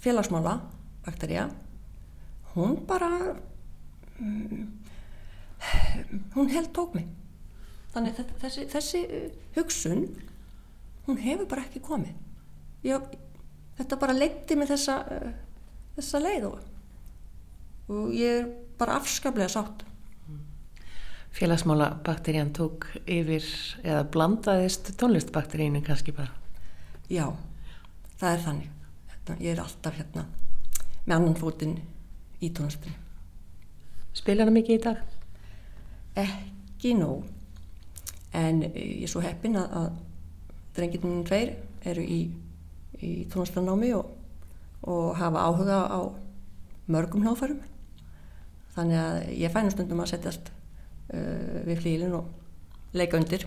[0.00, 0.58] félagsmála
[1.06, 1.48] bakterja
[2.54, 3.10] hún bara
[4.20, 4.66] um,
[6.34, 7.08] hún held tók mig.
[7.92, 9.02] Þannig þessi, þessi
[9.56, 10.06] hugsun
[11.06, 12.14] hún hefur bara ekki komið.
[12.84, 13.00] Já,
[13.78, 15.34] þetta bara leitti mig þessa, uh,
[15.98, 16.62] þessa leið og,
[17.92, 18.48] og ég er
[18.80, 19.84] bara afskaplega sátt.
[21.36, 23.44] Félagsmála bakterían tók yfir
[23.84, 26.32] eða blandaðist tónlistbakterínu kannski bara?
[27.12, 27.28] Já,
[28.20, 28.72] það er þannig.
[29.42, 30.26] Ég er alltaf hérna
[31.06, 31.76] með annan fótinn
[32.42, 32.94] í tónlistinu.
[34.16, 35.00] Spila hana mikið í dag?
[36.16, 37.26] Ekki nóg,
[38.36, 39.88] en ég er svo heppin að, að
[40.76, 41.56] drengirinn tveir
[41.86, 42.20] eru í,
[43.02, 44.12] í tónlistanámi og,
[44.88, 46.00] og hafa áhuga á
[46.92, 47.60] mörgum hljóðfærum.
[48.76, 53.46] Þannig að ég fænum stundum að setjast uh, við flílinn og leika undir.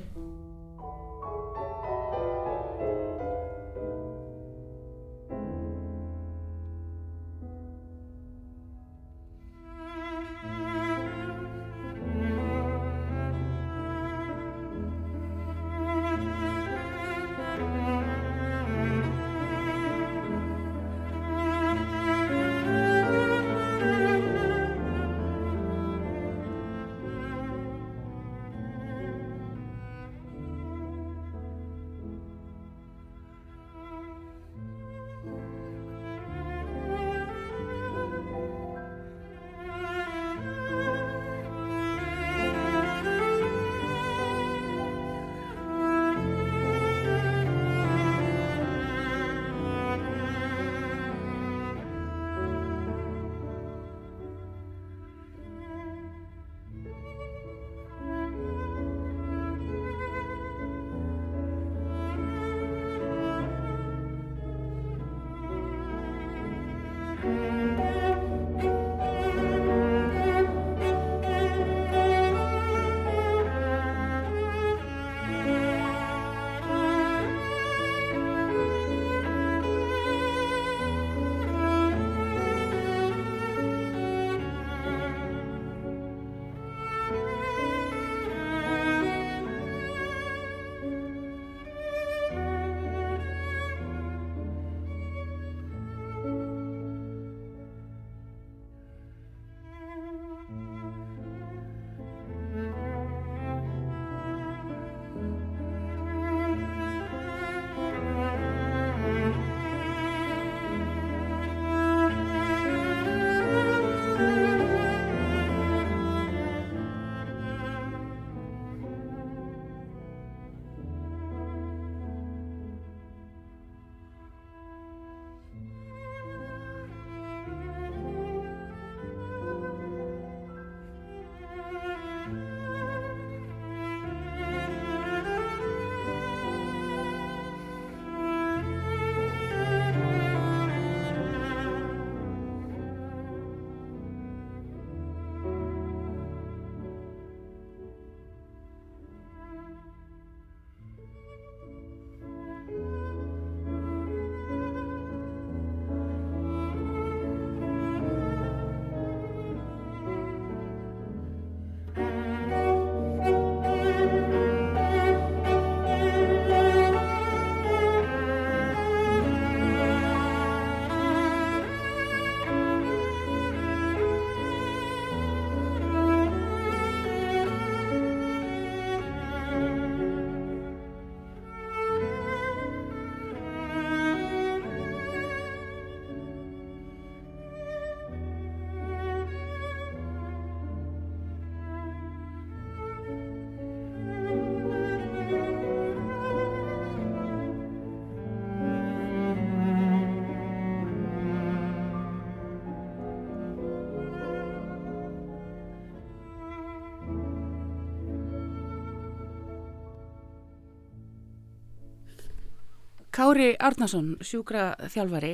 [213.19, 215.33] Kári Árnason, sjúkra þjálfari,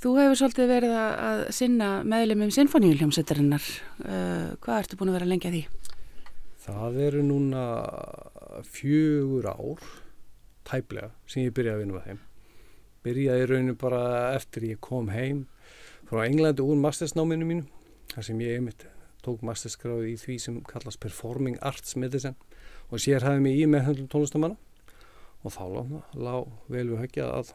[0.00, 3.66] þú hefur svolítið verið að sinna meðlum um sinfoníuljómsveitarinnar.
[4.00, 5.60] Uh, hvað ertu búin að vera lengja því?
[6.64, 7.66] Það eru núna
[8.72, 9.84] fjögur ár,
[10.64, 12.24] tæplega, sem ég byrjaði að vinna með þeim.
[13.04, 14.02] Byrjaði rauninu bara
[14.38, 15.44] eftir ég kom heim
[16.08, 17.68] frá Englandi úr mastersnáminu mínu,
[18.16, 18.88] þar sem ég einmitt
[19.20, 22.40] tók masterskráði í því sem kallast Performing Arts Medicine
[22.88, 24.56] og sér hafði mig í meðhundlum tónlistamanna
[25.44, 25.64] og þá
[26.16, 27.54] lág vel við höggja að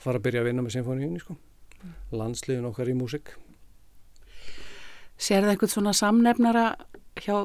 [0.00, 1.36] fara að byrja að vinna með symfóníunni sko.
[1.84, 1.96] Mm.
[2.16, 3.34] landsliðin okkar í músik
[5.20, 6.64] Sér það einhvern svona samnefnara
[7.22, 7.36] hjá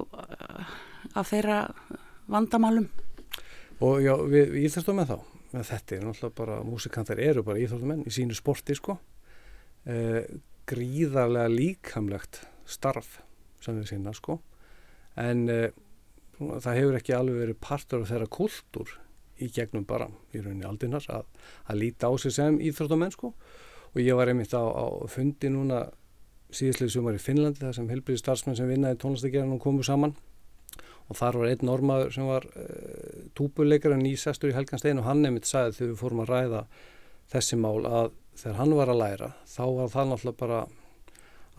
[1.13, 1.59] af þeirra
[2.29, 2.87] vandamálum?
[3.85, 5.17] Og já, við, við íþjóttum með þá
[5.49, 8.97] með þetta er náttúrulega bara, músikantar eru bara íþjóttumenn í sínu sporti sko
[9.89, 10.25] eh,
[10.69, 13.19] gríðarlega líkamlegt starf
[13.63, 14.37] sem við sinna sko
[15.19, 15.67] en uh,
[16.37, 18.93] það hefur ekki alveg verið partur af þeirra kultúr
[19.39, 21.25] í gegnum bara í rauninni aldinnar að,
[21.67, 23.33] að líta á sig sem íþróttamenn sko
[23.89, 25.87] og ég var einmitt á, á fundi núna
[26.53, 30.15] síðislega sumar í Finnlandi þar sem helbriði starfsmenn sem vinnaði tónlistagerðan komu saman
[31.09, 35.23] og þar var einn normaður sem var uh, túbuleikar en nýsestur í Helganstein og hann
[35.25, 36.63] nefnitt sagði þegar við fórum að ræða
[37.33, 40.61] þessi mál að þegar hann var að læra þá var það náttúrulega bara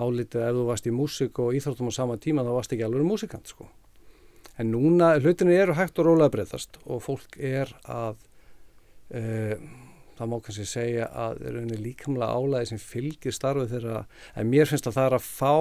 [0.00, 3.06] álítið ef þú varst í músik og íþróttum á sama tíma þá varst ekki alveg
[3.06, 3.68] músikant sko.
[4.60, 8.18] En núna hlutinu eru hægt og rólega breyðast og fólk er að
[9.16, 9.54] uh,
[10.18, 14.02] það má kannski segja að er unni líkamlega álæði sem fylgir starfið þeirra
[14.36, 15.54] en mér finnst að það er að fá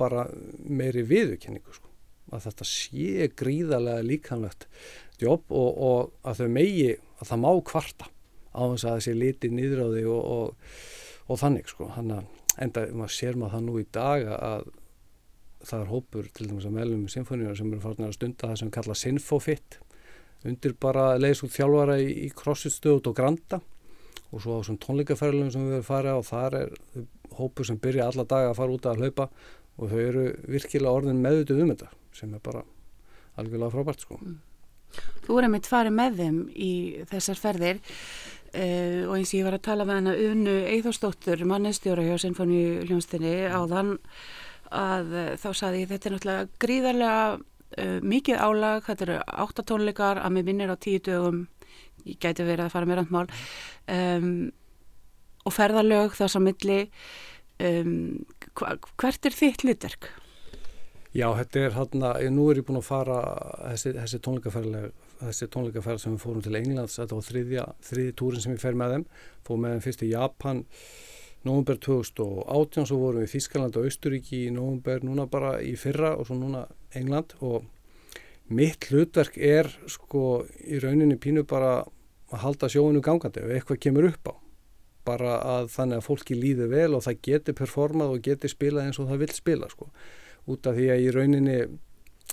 [0.00, 0.24] bara
[0.64, 1.92] meiri viðurkenningu sko.
[2.32, 4.66] að þetta sé gríðarlega líkamlegt
[5.20, 6.88] jobb og, og að þau megi
[7.18, 8.08] að það má kvarta
[8.56, 10.74] á þess að það sé litið nýður á því og, og,
[11.28, 11.88] og þannig sko.
[11.92, 12.22] Hanna,
[12.56, 14.70] enda maður sér maður það nú í dag að
[15.66, 18.72] það er hópur til dæmis að meðlum symfóníu sem eru farin að stunda það sem
[18.74, 19.78] kalla Sinfofitt
[20.46, 23.60] undir bara leiðs út þjálfara í, í crossfit-stöðut og granda
[24.28, 26.74] og svo á svona tónleikaferðlum sem við erum farið á þar er
[27.38, 29.28] hópur sem byrja alla daga að fara út að hlaupa
[29.78, 32.64] og þau eru virkilega orðin meðutuð um þetta sem er bara
[33.38, 34.18] algjörlega frábært sko.
[35.26, 36.72] Þú er einmitt farið með þeim í
[37.10, 42.06] þessar ferðir uh, og eins og ég var að tala með hana Unu Eithósdóttur, mannestjóra
[42.06, 43.96] hjá Sinfoníu hljónstinni á þann
[44.74, 50.22] að uh, þá saði ég þetta er náttúrulega gríðarlega uh, mikið álag, þetta eru áttatónleikar
[50.22, 51.46] að mér minnir á tíu dögum
[52.06, 53.26] ég gæti verið að fara með randmál
[53.94, 54.30] um,
[55.48, 56.78] og ferðarlög þess að milli
[57.64, 60.10] um, hvert er þitt hlutverk?
[61.16, 63.18] Já, þetta er hann að, nú er ég búin að fara
[63.72, 68.44] þessi, þessi tónleikaferðleg þessi tónleikaferð sem við fórum til Englands þetta var þriðja, þriði túrin
[68.44, 69.06] sem við fer með þeim
[69.46, 70.60] fórum með þeim fyrst í Japan
[71.48, 76.14] november 2018 svo vorum við í Þískaland og Austuríki í november núna bara í fyrra
[76.18, 76.66] og svo núna
[76.98, 77.34] England.
[77.40, 77.64] Og
[78.52, 81.80] mitt hlutverk er sko í rauninni pínu bara
[82.28, 83.42] að halda sjóinu gangandi.
[83.42, 84.34] Ef eitthvað kemur upp á
[85.08, 88.98] bara að þannig að fólki líði vel og það geti performað og geti spilað eins
[89.00, 89.88] og það vil spila sko.
[90.48, 91.58] Út af því að í rauninni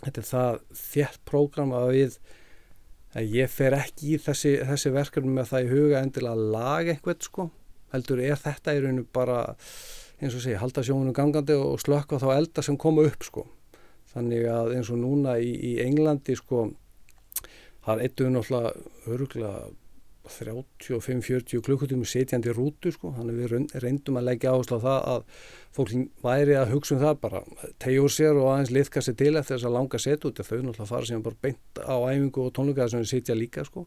[0.01, 2.17] þetta er það þétt prógram að við
[3.15, 6.95] að ég fer ekki í þessi, þessi verkefni með það í huga endilega að laga
[6.95, 7.45] eitthvað sko
[7.93, 9.43] heldur er þetta í rauninu bara
[10.21, 13.45] eins og segja halda sjónunum gangandi og slökka þá elda sem koma upp sko.
[14.15, 16.69] Þannig að eins og núna í, í Englandi sko
[17.85, 19.65] það er eittuð náttúrulega öruglega
[20.25, 25.43] 35-40 klukkutími setjandi rútu sko, þannig við reyndum að leggja áherslu á það að
[25.75, 27.41] fólk væri að hugsa um það bara
[27.83, 30.89] tegjur sér og aðeins liðka sér til eftir þess að langa set út, þau náttúrulega
[30.89, 33.85] fara sem bara beint á æfingu og tónleika sem við setja líka sko,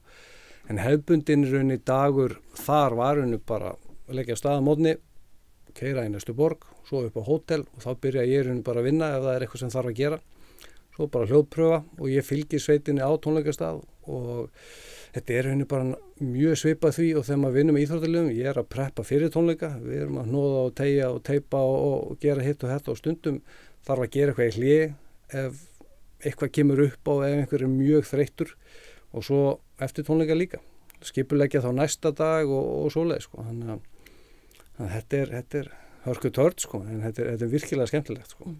[0.71, 3.43] en hefbundin raunni dagur þar var raunni
[4.09, 4.97] bara að leggja staðamotni
[5.77, 8.89] keira í næstu borg, svo upp á hótel og þá byrja ég raunni bara að
[8.89, 10.19] vinna ef það er eitthvað sem þarf að gera,
[10.97, 14.49] svo bara hljóðpröfa og ég fylgir sveitinni á tónleikastað og
[15.15, 18.61] þetta er henni bara mjög svipað því og þegar maður vinnum í Íþróttilegum, ég er
[18.61, 22.45] að preppa fyrir tónleika, við erum að nóða og tegja og teipa og, og gera
[22.45, 23.43] hitt og þetta og stundum
[23.87, 25.63] þarf að gera eitthvað í hlið ef
[26.19, 28.57] eitthvað kemur upp á ef einhver er mjög þreyttur
[29.15, 29.43] og svo
[29.85, 30.59] eftir tónleika líka.
[31.05, 33.85] Skipulegja þá næsta dag og, og svoleið sko, þannig að
[34.79, 35.75] þetta er, er
[36.07, 38.55] hörku tört sko, en þetta er, þetta er virkilega skemmtilegt sko.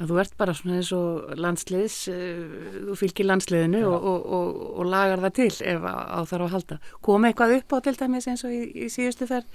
[0.00, 2.58] Já, þú ert bara svona eins og landsliðs, uh,
[2.88, 6.80] þú fylgir landsliðinu og, og, og, og lagar það til ef á, þarf að halda.
[7.04, 9.48] Kom eitthvað upp á til dæmis eins og í, í síðustu þar?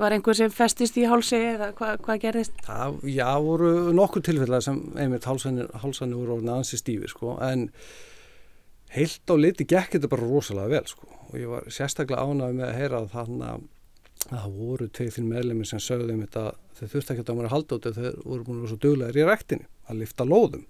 [0.00, 2.62] Var einhver sem festist í hálsi eða hva, hvað gerðist?
[2.64, 5.68] Það, já, voru nokkur tilfellar sem einmitt hálsanir
[6.16, 7.66] voru orðin aðeins í stífi sko, en
[8.92, 12.66] heilt á liti gekk þetta bara rosalega vel sko og ég var sérstaklega ánægð með
[12.66, 13.62] að heyra að þannig að
[14.28, 16.44] það voru tveið þín meðlemið sem sögðu um þetta
[16.78, 19.18] þau þurfti ekki að maður að halda út þau voru búin að vera svo duglegar
[19.18, 20.66] í rættinni að lifta lóðum.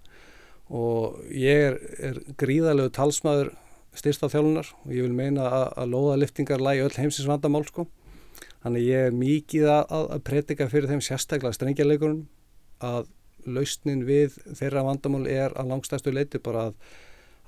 [0.73, 1.77] Og ég er,
[2.09, 3.51] er gríðalegu talsmaður
[3.93, 7.87] styrsta þjálfunar og ég vil meina að, að lóðaliftingar lægi öll heimsins vandamál sko.
[8.63, 12.23] Þannig ég er mikið að, að predika fyrir þeim sérstaklega strengjarleikurinn
[12.83, 13.09] að
[13.43, 16.77] lausnin við þeirra vandamál er að langstæstu leiti bara að,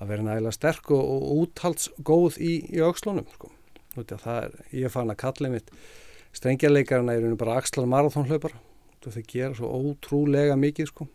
[0.03, 3.54] að vera nægilega sterk og, og úthaldsgóð í, í aukslunum sko
[3.97, 5.71] Er, ég fann að kalla mitt
[6.35, 8.57] strengjarleikarna er bara axlar marathónhlaupar
[9.13, 11.07] það gera svo ótrúlega mikið sko.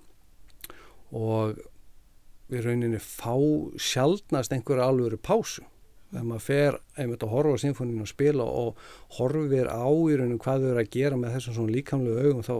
[1.16, 1.59] Og
[2.51, 3.35] við rauninni fá
[3.78, 5.64] sjálfnast einhverja alvöru pásu.
[6.11, 8.81] Þegar maður fer einmitt að horfa á symfóninu og spila og
[9.18, 12.57] horfir á í rauninu hvað þau eru að gera með þessum svona líkamlegu augum þá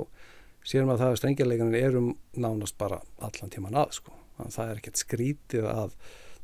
[0.71, 4.15] sér maður það að strengjarleikarna erum nánast bara allan tíman að sko.
[4.37, 5.97] Þannig að það er ekkert skrítið að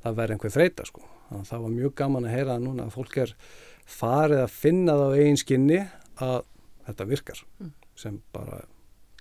[0.03, 2.97] það verði einhver þreita sko þannig að það var mjög gaman að heyra núna að
[2.97, 3.35] fólk er
[3.87, 5.81] farið að finna það á eigin skinni
[6.27, 6.39] að
[6.87, 7.72] þetta virkar mm.
[7.99, 8.61] sem bara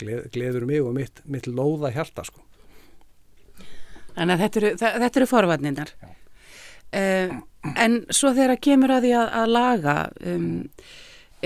[0.01, 2.43] gleð, gleður mig og mitt, mitt lóða hjarta sko.
[4.15, 5.95] Þannig að þetta eru, það, þetta eru forvarnirnar.
[6.95, 7.33] Uh,
[7.75, 9.95] en svo þegar kemur að því að, að laga,
[10.31, 10.45] um,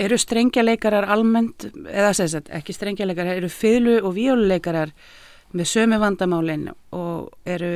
[0.00, 4.94] eru strengjaleikarar almennt, eða að ekki strengjaleikarar, eru fylgu og víóluleikarar
[5.56, 7.72] með sömu vandamálinn og eru,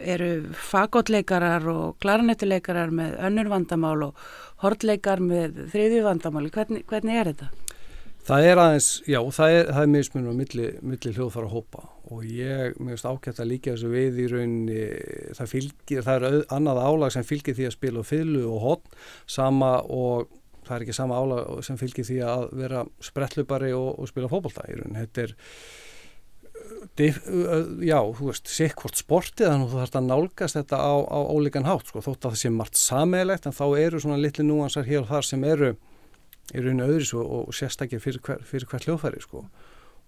[0.00, 0.30] eru
[0.70, 4.22] fagotleikarar og klaranettuleikarar með önnur vandamál og
[4.64, 6.52] hortleikar með þriðju vandamáli.
[6.54, 7.50] Hvernig, hvernig er þetta?
[8.30, 12.76] Það er aðeins, já, það er, er mismunum á milli, milli hljóðfara hópa og ég,
[12.76, 14.82] mér finnst ákveðt að líka þessu við í rauninni,
[15.38, 18.98] það fylgir, það er annað álag sem fylgir því að spila fylgu og hotn,
[19.30, 20.28] sama og
[20.66, 25.00] það er ekki sama álag sem fylgir því að vera sprettlupari og, og spila rauninni,
[25.00, 25.34] þetta er,
[26.98, 27.20] dif,
[27.84, 31.68] já, þú veist, sikkvort sportið þannig að þú þarfst að nálgast þetta á, á ólíkan
[31.68, 35.04] hátt, sko, þótt að það sé margt sameilegt en þá eru svona litli núansar hér
[35.04, 35.72] og þar sem eru
[36.50, 39.44] í rauninu öðris og, og sérstaklega fyrir, hver, fyrir hvert hljóðfæri sko.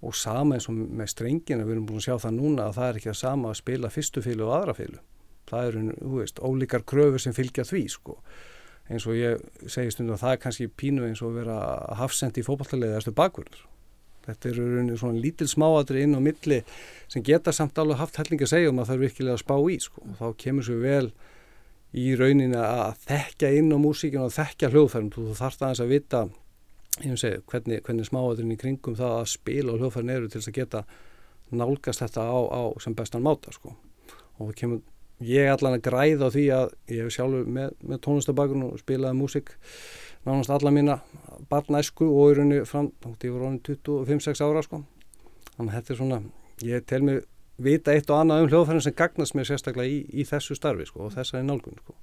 [0.03, 2.89] og sama eins og með strengina við erum búin að sjá það núna að það
[2.89, 5.03] er ekki að sama að spila fyrstu fílu og aðra fílu
[5.53, 8.17] það eru, þú veist, ólíkar kröfur sem fylgja því sko.
[8.91, 11.59] Eins og ég segi stundum að það er kannski pínu eins og vera
[11.99, 13.63] hafsendi í fókbaltaliðið eftir bakvörður
[14.27, 16.63] þetta eru rauninu svona lítil smáadri inn á milli
[17.13, 19.57] sem geta samt alveg haft hellinga að segja um að það er virkilega að spá
[19.59, 21.09] í sko og þá kemur svo vel
[21.93, 26.23] í rauninni að þekka inn á músíkinu og þekka hljóðfærum þú þarfst aðeins að vita
[27.01, 30.59] segi, hvernig, hvernig smáadurinn í kringum það að spila og hljóðfærin eru til þess að
[30.61, 30.85] geta
[31.53, 33.75] nálgast þetta á, á sem bestan máta sko.
[34.41, 34.81] og kemur,
[35.27, 38.81] ég er allan að græða á því að ég hef sjálfur með, með tónlistabakun og
[38.83, 39.53] spilaði músík
[40.27, 41.01] nánast alla mína
[41.51, 44.83] barnæsku og í rauninni fram, þá ég voru 25-6 ára sko.
[45.57, 46.21] þannig að þetta er svona
[46.63, 47.23] ég tel mig
[47.63, 51.07] vita eitt og annað um hljóðfærin sem gagnast mér sérstaklega í, í þessu starfi sko,
[51.07, 51.97] og þessari nálgun sko.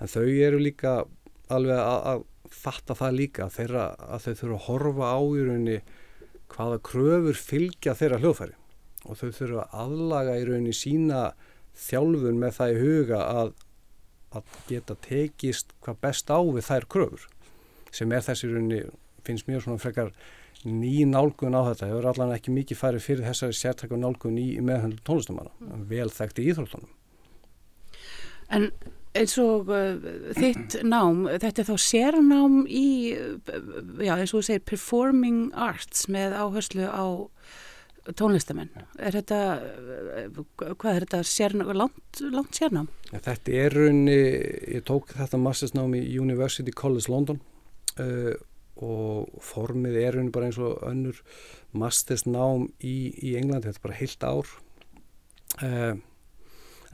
[0.00, 1.04] en þau eru líka
[1.52, 2.24] alveg að,
[2.54, 5.78] fatta það líka þeirra, að þau þurfa að horfa á í rauninni
[6.52, 8.54] hvaða kröfur fylgja þeirra hljóðfæri
[9.04, 11.22] og þau þurfa að aðlaga í rauninni sína
[11.78, 13.52] þjálfun með það í huga að,
[14.34, 17.28] að geta tekist hvað best á við þær kröfur
[17.94, 18.82] sem er þessi rauninni
[19.24, 20.12] finnst mér svona frekar
[20.64, 25.02] ný nálgun á þetta, hefur allan ekki mikið farið fyrir þessari sértækku nálgun í meðhandlu
[25.04, 25.86] tónlistamanna, mm.
[25.90, 26.92] vel þekkt í íþróttunum.
[28.54, 28.70] En
[29.14, 30.08] eins og uh,
[30.38, 32.86] þitt nám, þetta er þá sérnám í,
[34.00, 37.06] já eins og þú segir, performing arts með áherslu á
[38.12, 38.70] tónlistamenn.
[39.00, 39.38] Er þetta,
[40.76, 42.88] hvað er þetta, sérnám, langt, langt sérnám?
[43.12, 44.18] Þetta er raunni,
[44.76, 47.40] ég tók þetta mastersnám í University College London
[48.02, 48.34] uh,
[48.84, 51.20] og formið er henni bara eins og önnur
[51.72, 54.50] mastersnám í, í Englandi, þetta er bara heilt ár
[55.62, 55.94] uh,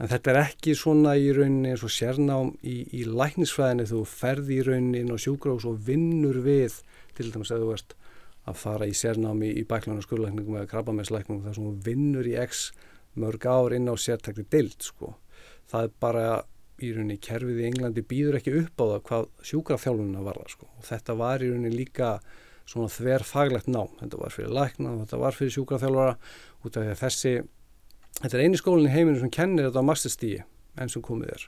[0.01, 4.59] en þetta er ekki svona í rauninni eins og sérnám í, í læknisfræðinni þú ferði
[4.59, 6.79] í rauninni inn á sjúkrós og vinnur við
[7.17, 7.97] til dæmis að þú ert
[8.49, 12.69] að fara í sérnámi í bæklarnar skurðlækningum eða krabbamesslækningum þar sem þú vinnur í x
[13.21, 15.15] mörg ár inn á sértækli dild sko.
[15.69, 16.25] það er bara
[16.81, 20.69] í rauninni kerfið í Englandi býður ekki upp á það hvað sjúkrafþjálfunina var það sko.
[20.77, 22.11] og þetta var í rauninni líka
[22.65, 26.13] svona þver faglegt nám, þetta var fyrir lækna og þetta var fyrir sjúkrafþjálfara
[26.65, 27.33] út af því að þessi,
[28.21, 30.43] þetta er eini skólinn í heiminu sem kennir þetta á masterstíi
[30.79, 31.47] enn sem komið er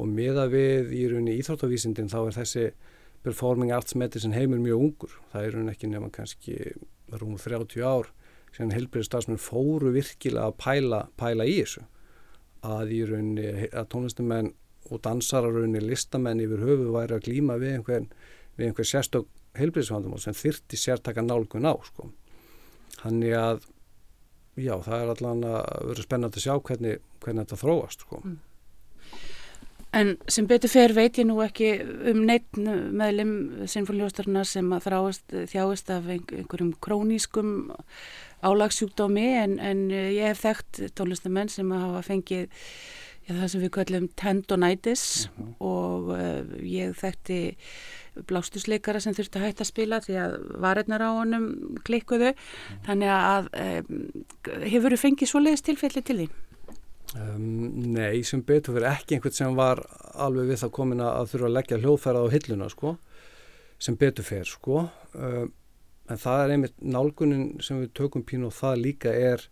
[0.00, 2.64] og meða við í rauninni íþróttavísindin þá er þessi
[3.24, 6.58] performing arts medicine heimur mjög ungur, það er rauninni ekki nema kannski
[7.14, 8.10] rúmur 30 ár
[8.54, 11.84] sem helbriðstafsmenn fóru virkilega að pæla, pæla í þessu
[12.64, 14.52] að í rauninni að tónlistumenn
[14.92, 18.06] og dansararunni listamenn yfir höfu væri að glýma við einhver,
[18.60, 22.10] einhver sérstök heilbríðsvandamál sem þyrti sértaka nálgun á sko.
[22.98, 23.68] Þannig að
[24.60, 28.20] já, það er allan að vera spennand að sjá hvernig, hvernig þetta þróast sko.
[28.24, 28.40] Mm.
[29.94, 31.70] En sem betur fer veit ég nú ekki
[32.10, 37.54] um neitt meðlum sinnfóljóstarna sem að þráast, þjáist af einhverjum krónískum
[38.44, 42.48] álagsjúkdómi en, en ég hef þekkt tónlistamenn sem hafa fengið
[43.24, 45.50] já, það sem við kallum tendonitis uh mhm.
[45.50, 45.54] -huh.
[45.60, 47.40] og uh, ég þekkti
[48.30, 52.38] blástusleikara sem þurfti að hætta að spila því að varirnar á honum klikkuðu uh mhm.
[52.38, 52.86] -huh.
[52.86, 54.24] þannig að um,
[54.70, 56.28] hefur þú fengið svo leiðist tilfelli til því?
[57.14, 57.44] Um,
[57.94, 59.84] nei, sem betur fyrir ekki einhvern sem var
[60.14, 62.96] alveg við það komin að þurfa að leggja hljóðfærað á hilluna sko,
[63.78, 64.86] sem betur fyrir sko.
[65.14, 65.52] Um,
[66.10, 69.46] en það er einmitt nálgunin sem við tökum pínu og það líka er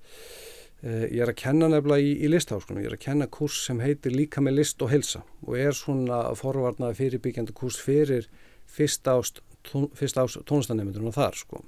[0.82, 3.78] Eh, ég er að kenna nefnilega í, í listháskónum, ég er að kenna kurs sem
[3.78, 8.26] heitir líka með list og helsa og er svona forvarnaði fyrirbyggjandi kurs fyrir
[8.66, 9.38] fyrst ást,
[9.68, 11.62] tón, tónlistanemyndunum þar sko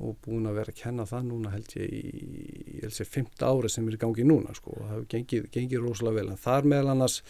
[0.00, 2.04] og búin að vera að kenna það núna held ég í,
[2.78, 5.50] ég held sér, fymta ári sem er í gangi núna sko og það hefur gengið,
[5.54, 6.30] gengið rosalega vel.
[6.32, 7.20] En þar meðal annars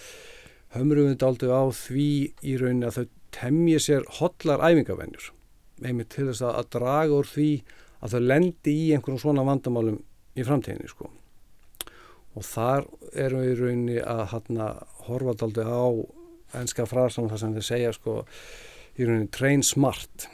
[0.77, 2.09] hömrum við þetta aldrei á því
[2.47, 5.31] í rauninni að þau temja sér hotlar æfingavennjur
[5.87, 7.51] einmitt til þess að, að draga úr því
[8.01, 10.01] að þau lendi í einhverjum svona vandamálum
[10.37, 11.11] í framtíðinni sko.
[12.39, 12.87] Og þar
[13.19, 14.73] erum við í rauninni að hana,
[15.09, 15.85] horfa daldi á
[16.61, 18.21] ennska frasan þar sem þið segja sko
[18.99, 20.29] í rauninni train smart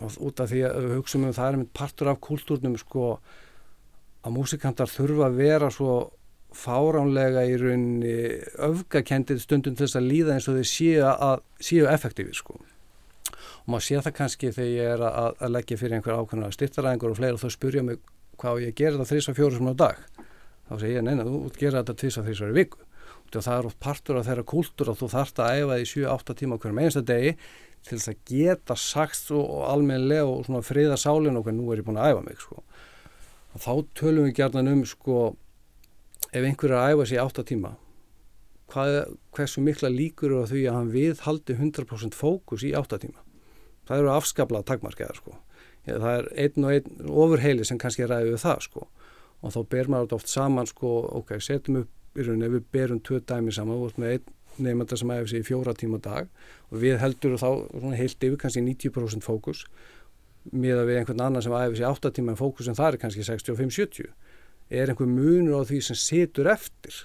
[0.00, 3.04] og út af því að við hugsaum um það er mynd partur af kultúrnum sko
[4.24, 5.94] að músikantar þurfa að vera svo
[6.56, 8.14] fáránlega í rauninni
[8.66, 12.58] öfgakendið stundum þess að líða eins og þeir séu, að, séu effektífi sko.
[13.60, 17.14] Og maður sé það kannski þegar ég er að, að leggja fyrir einhver ákveðna styrtaræðingur
[17.14, 18.00] og fleira og þau spurja mig
[18.40, 20.04] hvað ég gerir það þrís og fjóru sem á dag?
[20.70, 22.84] Þá segir ég neina, þú gera þetta tvís og þrís í viku.
[23.30, 26.34] Og það er oft partur af þeirra kúltur og þú þarfst að æfa því 7-8
[26.40, 27.36] tíma hverjum einsta degi
[27.86, 31.86] til þess að geta sagt og almenlega og svona friða sálinn hvernig nú er ég
[31.86, 32.62] búin að æfa mig sko.
[33.54, 35.20] og þá tölum við gerðan um sko
[36.30, 37.74] ef einhver er að æfa sér 8 tíma
[38.70, 38.98] hvað,
[39.34, 43.22] hversu mikla líkur eru á því að hann viðhaldi 100% fókus í 8 tíma?
[43.88, 45.36] Það eru afskablað takmarkeðar sko.
[45.86, 48.86] Það er einn og einn ofurheili sem kannski ræði við það sko.
[49.40, 53.00] Og þá ber maður þetta oft saman sko ok, setjum upp í rauninni, við berum
[53.06, 56.28] tvö dæmi saman og með einn nefnda sem æfir sig í fjóra tíma dag
[56.70, 57.48] og við heldur þá
[57.98, 59.64] heilt yfir kannski 90% fókus
[60.52, 63.26] miða við einhvern annan sem æfir sig 8 tíma en fókus en það er kannski
[63.26, 64.12] 65-70
[64.70, 67.04] er einhver munur á því sem situr eftir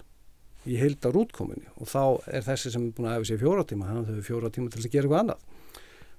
[0.66, 2.02] í heildar útkominni og þá
[2.34, 4.82] er þessi sem er búin að æfir sig fjóra tíma, hann þau fjóra tíma til
[4.82, 5.44] að gera eitthvað annað.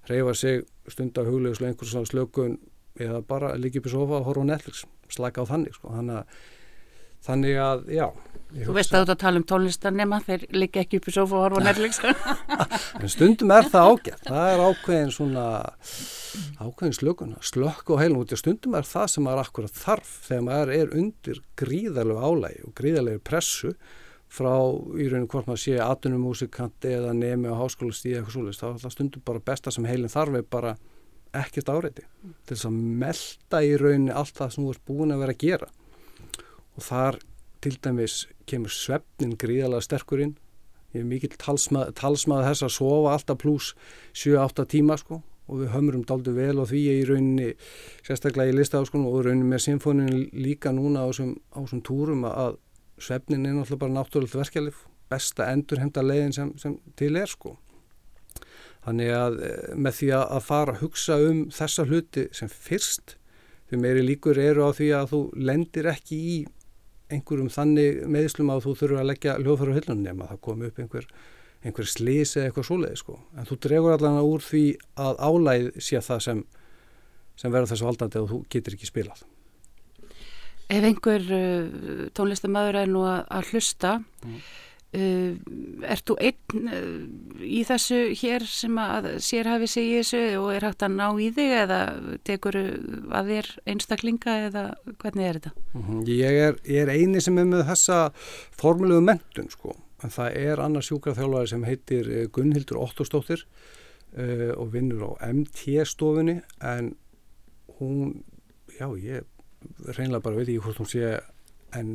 [0.06, 0.60] Reyfa sig
[0.92, 2.58] stund af huglegislega einhvers svona slökun
[3.02, 5.90] eða bara líka upp í sofa og horfa á Netflix slaka á þannig sko.
[5.94, 6.44] þannig, að,
[7.24, 8.08] þannig að, já
[8.46, 11.42] Þú veist að þú að tala um tónlistarnema þeir líka ekki upp í sofa og
[11.44, 11.98] horfa Netflix.
[13.02, 14.22] En stundum er það ágætt.
[14.28, 15.44] Það er ákveðin svona
[16.62, 20.74] ákveðin slökun, slökk og heilum og stundum er það sem er akkurat þarf þegar maður
[20.76, 23.72] er undir gríðarlegu álægi og gríðarlegu pressu
[24.36, 24.52] frá
[24.96, 28.94] í rauninu hvort maður sé atunumúsikanti eða nemi á háskólastíði eitthvað svolítið, þá er það
[28.96, 30.76] stundum bara besta sem heilin þarf er bara
[31.36, 32.06] ekkert áreiti.
[32.46, 35.44] Til þess að melda í rauninu allt það sem þú ert búin að vera að
[35.44, 35.70] gera
[36.76, 37.20] og þar
[37.64, 40.36] til dæmis kemur svefnin gríðalega sterkurinn
[40.96, 43.72] ég er mikill talsmað, talsmað þess að sofa alltaf pluss
[44.16, 45.22] 7-8 tíma sko.
[45.46, 47.50] Og við hömrum daldi vel og því ég í rauninni
[48.02, 52.56] sérstaklega í listaháskónum og rauninni með symfónin líka núna á þessum túrum að
[52.98, 57.54] svefnin er náttúrulega bara náttúrulegt verkeflið besta endurhemta leiðin sem, sem til er sko.
[58.86, 63.14] Þannig að eh, með því að fara að hugsa um þessa hluti sem fyrst
[63.70, 66.36] því meiri líkur eru á því að þú lendir ekki í
[67.12, 70.80] einhverjum þannig meðslum að þú þurfur að leggja hljóðfæru á hillunum nema það komi upp
[70.82, 71.06] einhver,
[71.62, 74.64] einhver slísi eða eitthvað svoleiði sko en þú dregur allavega úr því
[75.06, 76.44] að álæð sé það sem,
[77.38, 79.24] sem verður þessu valdandi að þú getur ekki spilað
[80.66, 83.90] Ef einhver uh, tónlistamæður er nú að, að hlusta,
[84.26, 84.38] mm.
[84.94, 85.32] Uh,
[85.86, 90.68] ert þú einn uh, í þessu hér sem að sérhafi sig í þessu og er
[90.68, 91.80] hægt að ná í þig eða
[92.26, 94.66] tekur að þér einstaklinga eða
[95.02, 95.54] hvernig er þetta?
[95.72, 96.04] -hmm.
[96.10, 98.00] Ég, er, ég er eini sem er með þessa
[98.60, 103.46] formulegu mentun sko, en það er annars sjúkraþjálfari sem heitir uh, Gunnhildur Óttóstóttir
[104.16, 106.94] uh, og vinnur á MT stofunni en
[107.80, 108.22] hún,
[108.78, 109.24] já ég
[109.86, 111.16] reynilega bara veit ég hvort hún sé
[111.78, 111.90] en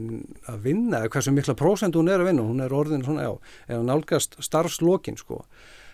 [0.49, 3.88] að vinna, hversu mikla prósend hún er að vinna, hún er orðin svona, já, eða
[3.88, 5.41] nálgast starfslokin sko.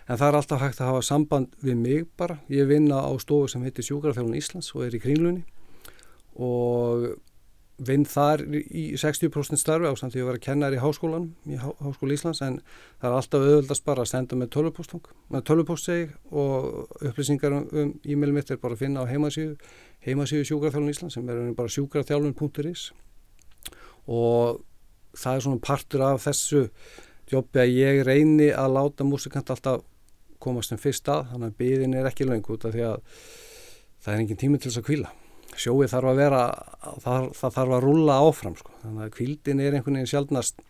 [0.08, 3.50] En það er alltaf hægt að hafa samband við mig bara, ég vinna á stofu
[3.52, 5.44] sem heitir Sjúkrafjálun Íslands og er í kringlunni.
[6.38, 7.10] Og
[7.78, 11.68] vinn þar í 60% starfi á samt því að vera kennar í háskólan í Há,
[11.78, 12.58] Háskóla Íslands en
[12.98, 17.68] það er alltaf auðvöldast bara að senda með tölvupóstung með tölvupóst segi og upplýsingar um,
[17.70, 19.54] um e-mail mitt er bara að finna á heimasíðu
[20.06, 22.88] heimasíðu sjúkraþjálfun Ísland sem er bara sjúkraþjálfun.is
[24.08, 24.64] og
[25.18, 26.64] það er svona partur af þessu
[27.28, 29.84] jobbi að ég reyni að láta músikant alltaf
[30.42, 33.00] komast sem fyrst að þannig að byðin er ekki laung út af því að
[34.04, 35.12] það er engin tími til þess að kvíla
[35.58, 36.42] sjóið þarf að vera
[37.02, 38.74] það, það þarf að rulla áfram sko.
[38.82, 40.62] þannig að kvildin er einhvern veginn sjálfnast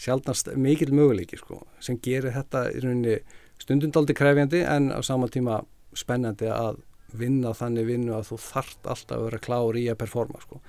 [0.00, 3.18] sjálfnast mikil möguleiki sko, sem gerir þetta í rauninni
[3.62, 5.62] stundundaldi krefjandi en á sama tíma
[5.96, 6.82] spennandi að
[7.18, 10.60] vinna þannig vinnu að þú þart alltaf að vera klár í að performa sko.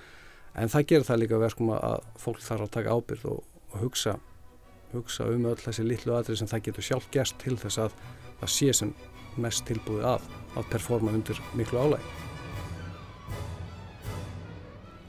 [0.60, 3.44] En það gerir það líka verkum að fólk þarf að taka ábyrð og,
[3.74, 4.16] og hugsa,
[4.94, 8.00] hugsa um öll þessi litlu aðrið sem það getur sjálf gerst til þess að
[8.40, 8.96] það sé sem
[9.40, 12.10] mest tilbúið að að performa undir miklu álæg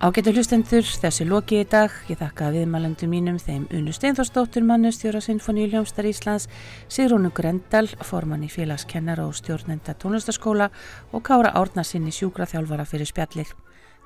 [0.01, 5.67] Ágættu hlustendur, þessi loki í dag, ég þakka viðmælendum mínum þeim Unu Steinforsdóttur, mannustjóra Sinfoníu
[5.69, 6.47] Ljómsdar Íslands,
[6.89, 10.71] Sigrúnu Grendal, formann í félagskennar og stjórnenda tónlistaskóla
[11.13, 13.53] og Kára Árnarsinni sjúkraþjálfara fyrir spjallir.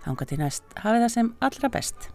[0.04, 2.08] Þángat í næst, hafið það sem allra best.